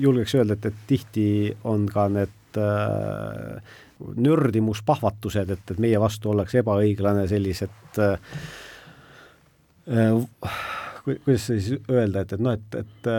[0.00, 1.26] julgeks öelda, et, et tihti
[1.68, 7.98] on ka need äh, nördimuspahvatused, et, et meie vastu ollakse ebaõiglane, sellised
[9.82, 13.10] kuidas siis öelda, et, et noh, et, et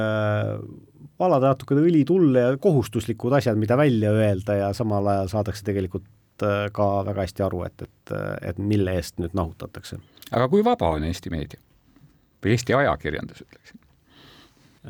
[1.19, 6.07] valada natukene õli tulle ja kohustuslikud asjad, mida välja öelda ja samal ajal saadakse tegelikult
[6.73, 8.15] ka väga hästi aru, et, et,
[8.49, 9.99] et mille eest nüüd nahutatakse.
[10.33, 11.61] Aga kui vaba on Eesti meedia
[12.43, 13.79] või Eesti ajakirjandus, ütleksin?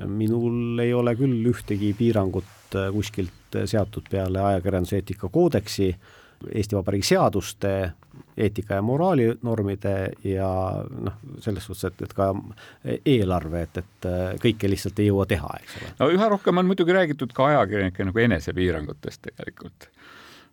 [0.10, 6.12] minul ei ole küll ühtegi piirangut äh, kuskilt seatud peale ajakirjanduseetika koodeksi äh,
[6.52, 7.92] Eesti Vabariigi seaduste,
[8.38, 9.94] eetika ja moraalinormide
[10.28, 10.50] ja
[10.90, 12.30] noh, selles suhtes, et, et ka
[13.06, 14.08] eelarve, et, et
[14.44, 15.92] kõike lihtsalt ei jõua teha, eks ole.
[16.02, 19.90] no üha rohkem on muidugi räägitud ka ajakirjanike nagu enesepiirangutest tegelikult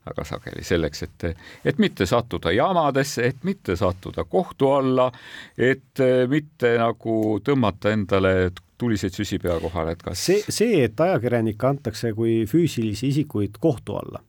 [0.06, 1.26] väga sageli selleks, et,
[1.64, 5.10] et mitte sattuda jamadesse, et mitte sattuda kohtu alla,
[5.58, 11.68] et mitte nagu tõmmata endale tuliseid süsi pea kohale, et kas see, see, et ajakirjanikke
[11.68, 14.22] antakse kui füüsilisi isikuid kohtu alla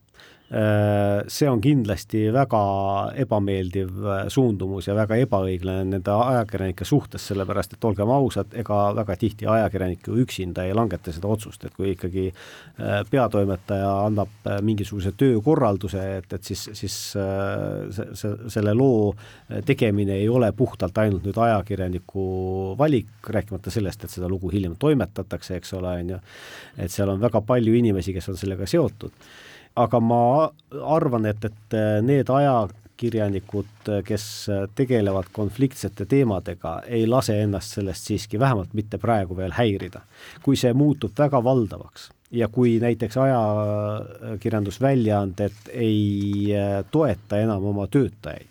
[1.32, 2.58] see on kindlasti väga
[3.22, 9.16] ebameeldiv äh, suundumus ja väga ebaõiglane nende ajakirjanike suhtes, sellepärast et olgem ausad, ega väga
[9.16, 15.14] tihti ajakirjanik ju üksinda ei langeta seda otsust, et kui ikkagi äh, peatoimetaja annab mingisuguse
[15.16, 19.14] töökorralduse, et, et siis, siis see, see, selle loo
[19.64, 22.26] tegemine ei ole puhtalt ainult nüüd ajakirjaniku
[22.78, 26.20] valik, rääkimata sellest, et seda lugu hiljem toimetatakse, eks ole, on ju,
[26.76, 29.16] et seal on väga palju inimesi, kes on sellega seotud
[29.76, 30.50] aga ma
[30.96, 33.66] arvan, et, et need ajakirjanikud,
[34.06, 34.24] kes
[34.76, 40.00] tegelevad konfliktsete teemadega, ei lase ennast sellest siiski, vähemalt mitte praegu veel häirida.
[40.42, 46.46] kui see muutub väga valdavaks ja kui näiteks ajakirjandusväljaanded ei
[46.90, 48.48] toeta enam oma töötajaid,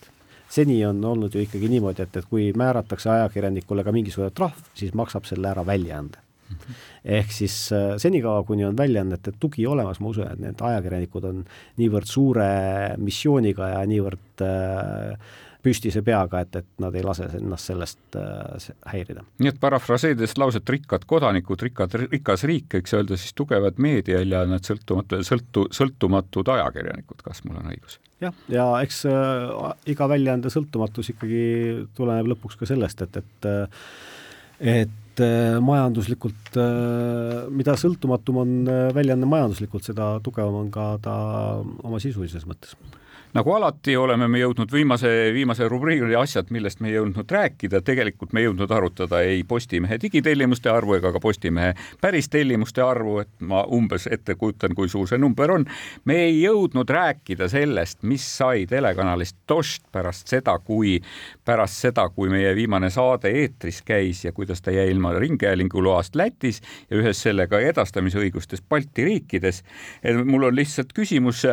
[0.49, 4.93] seni on olnud ju ikkagi niimoodi, et, et kui määratakse ajakirjanikule ka mingisugune trahv, siis
[4.93, 6.17] maksab selle ära väljaande
[7.19, 11.45] ehk siis äh, senikaua, kuni on väljaannete tugi olemas, ma usun, et need ajakirjanikud on
[11.81, 12.49] niivõrd suure
[13.01, 15.31] missiooniga ja niivõrd äh,
[15.61, 19.23] püstise peaga, et, et nad ei lase ennast sellest äh, häirida.
[19.41, 24.43] nii et parafraseerides lauset rikkad kodanikud, rikkad, rikas riik, eks öelda siis tugevad meedial ja
[24.49, 27.99] need sõltumatu, sõltu, sõltumatud ajakirjanikud, kas mul on õigus?
[28.23, 31.43] jah, ja eks äh, iga väljaande sõltumatus ikkagi
[31.97, 33.53] tuleneb lõpuks ka sellest, et, et
[34.61, 40.95] et et äh, majanduslikult, äh, mida sõltumatum on äh, väljaanne majanduslikult, seda tugevam on ka
[41.03, 41.15] ta
[41.83, 42.77] oma sisulises mõttes
[43.33, 48.33] nagu alati oleme me jõudnud viimase, viimase rubriigi asjad, millest me ei jõudnud rääkida, tegelikult
[48.33, 53.31] me ei jõudnud arutada ei Postimehe digitellimuste arvu ega ka Postimehe päris tellimuste arvu, et
[53.39, 55.65] ma umbes ette kujutan, kui suur see number on.
[56.05, 60.99] me ei jõudnud rääkida sellest, mis sai telekanalist Dost pärast seda, kui,
[61.45, 66.15] pärast seda, kui meie viimane saade eetris käis ja kuidas ta jäi ilma ringhäälingu loast
[66.15, 69.63] Lätis ja ühes sellega edastamisõigustes Balti riikides.
[70.25, 71.45] mul on lihtsalt küsimus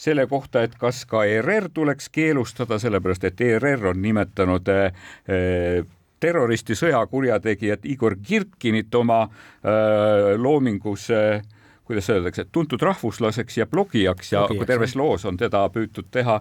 [0.00, 5.86] selle kohta, et kas ka ERR tuleks keelustada, sellepärast et ERR on nimetanud äh,
[6.20, 11.42] terroristi sõjakurjategijat Igor Kirkinit oma äh, loomingus äh,
[11.90, 16.36] kuidas öeldakse, tuntud rahvuslaseks ja blogijaks ja Blogijaks, terves loos on teda püütud teha,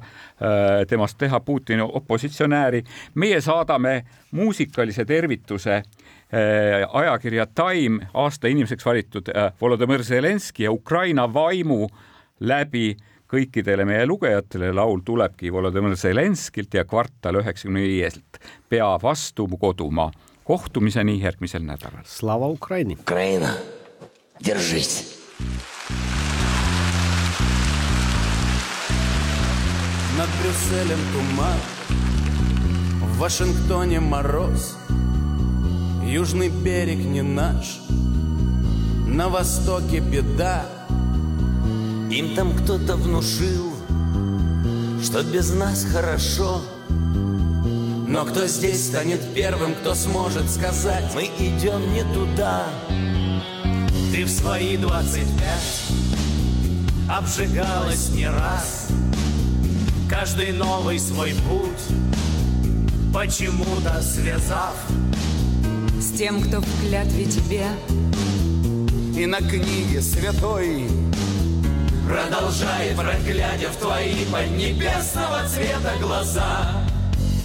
[0.88, 2.84] temast teha Putini opositsionääri.
[3.16, 5.82] meie saadame muusikalise tervituse
[6.94, 11.88] ajakirja Time aasta inimeseks valitud Volodõmõr Zelenski ja Ukraina vaimu
[12.40, 12.94] läbi
[13.31, 18.39] kõikidele meie lugejatele laul tulebki Volodõmõr Zelenskilt ja kvartal üheksakümne viieselt.
[18.69, 20.11] pea vastu mu kodumaa.
[20.45, 22.05] kohtumiseni järgmisel nädalal.
[22.05, 22.97] Slava Ukraini.
[23.01, 23.49] Ukraina,
[24.45, 25.15] держись.
[30.19, 31.59] Над Брюсселем туман,
[33.01, 34.77] в Вашингтоне мороз,
[36.05, 37.81] Южный берег не наш,
[39.07, 40.65] на востоке беда,
[42.10, 43.74] Им там кто-то внушил,
[45.04, 46.62] что без нас хорошо.
[48.08, 52.68] Но кто здесь станет первым, кто сможет сказать, мы идем не туда.
[54.12, 55.84] Ты в свои двадцать пять
[57.10, 58.88] обжигалась не раз.
[60.10, 61.98] Каждый новый свой путь
[63.14, 64.76] почему-то связав
[66.00, 67.66] С тем, кто в клятве тебе
[69.16, 70.88] И на книге святой
[72.10, 76.74] Продолжает, проглядя в твои поднебесного цвета глаза.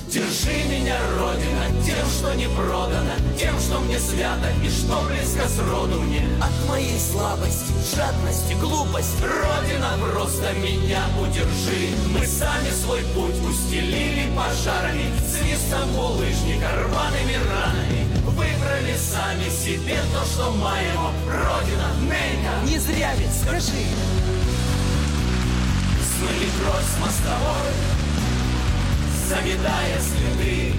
[0.09, 5.59] Держи меня, Родина, тем, что не продано Тем, что мне свято и что близко с
[5.59, 6.27] роду мне.
[6.41, 11.93] От моей слабости, жадности, глупости Родина, просто меня удержи.
[12.09, 18.07] Мы сами свой путь устелили пожарами Свистом булыжника, рваными ранами.
[18.25, 23.85] Выбрали сами себе то, что моего Родина, Ненька Не зря ведь, скажи
[26.25, 27.73] Смыли кровь с мостовой
[29.29, 30.73] Заметая следы.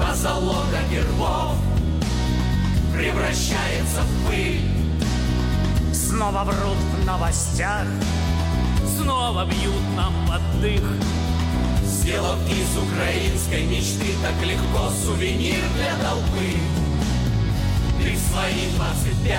[0.00, 1.56] Позолота гербов
[2.94, 4.62] Превращается в пыль.
[5.92, 7.86] Снова врут в новостях
[8.96, 10.82] Снова бьют нам под дых.
[11.84, 16.56] Сделав из украинской мечты так легко сувенир для толпы.
[18.02, 19.34] Ты в свои 25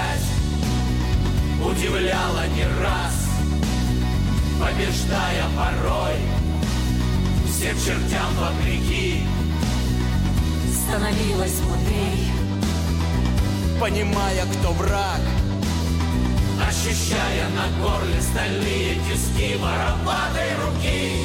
[1.66, 3.29] удивляла не раз
[4.60, 6.16] Побеждая порой
[7.48, 9.22] всем чертям вопреки.
[10.70, 12.28] Становилась мудрей.
[13.80, 15.22] Понимая, кто враг
[16.68, 21.24] Ощущая на горле стальные тиски вороватой руки.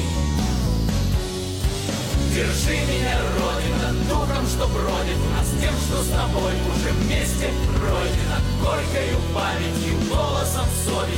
[2.33, 8.37] Держи меня, Родина, духом, что бродит в нас Тем, что с тобой уже вместе пройдено.
[8.61, 10.65] Горькою памятью, голосом
[10.95, 11.17] крови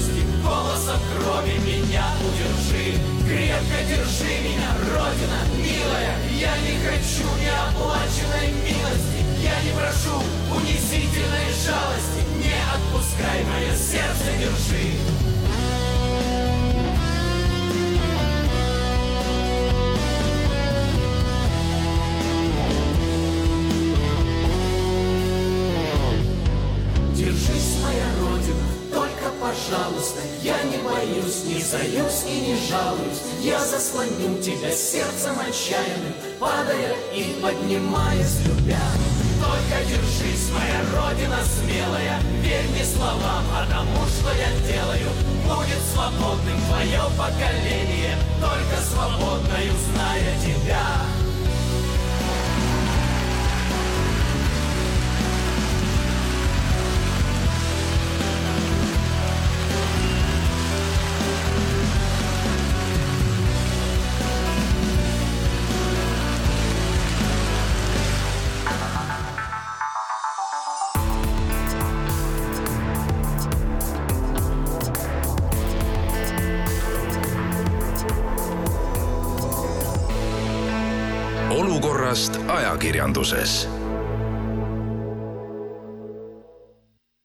[1.98, 2.94] меня удержи.
[3.26, 6.16] Крепко держи меня, Родина, милая.
[6.32, 9.26] Я не хочу неоплаченной милости.
[9.42, 10.22] Я не прошу
[10.54, 12.22] унизительной жалости.
[12.38, 15.17] Не отпускай мое сердце, держи
[29.68, 33.22] пожалуйста Я не боюсь, не заюсь и не жалуюсь.
[33.42, 38.82] Я заслоню тебя сердцем отчаянным Падая и поднимаясь, любя.
[39.40, 45.10] Только держись, моя родина смелая Верь мне словам, а тому, что я делаю.
[45.46, 51.17] Будет свободным твое поколение Только свободною зная тебя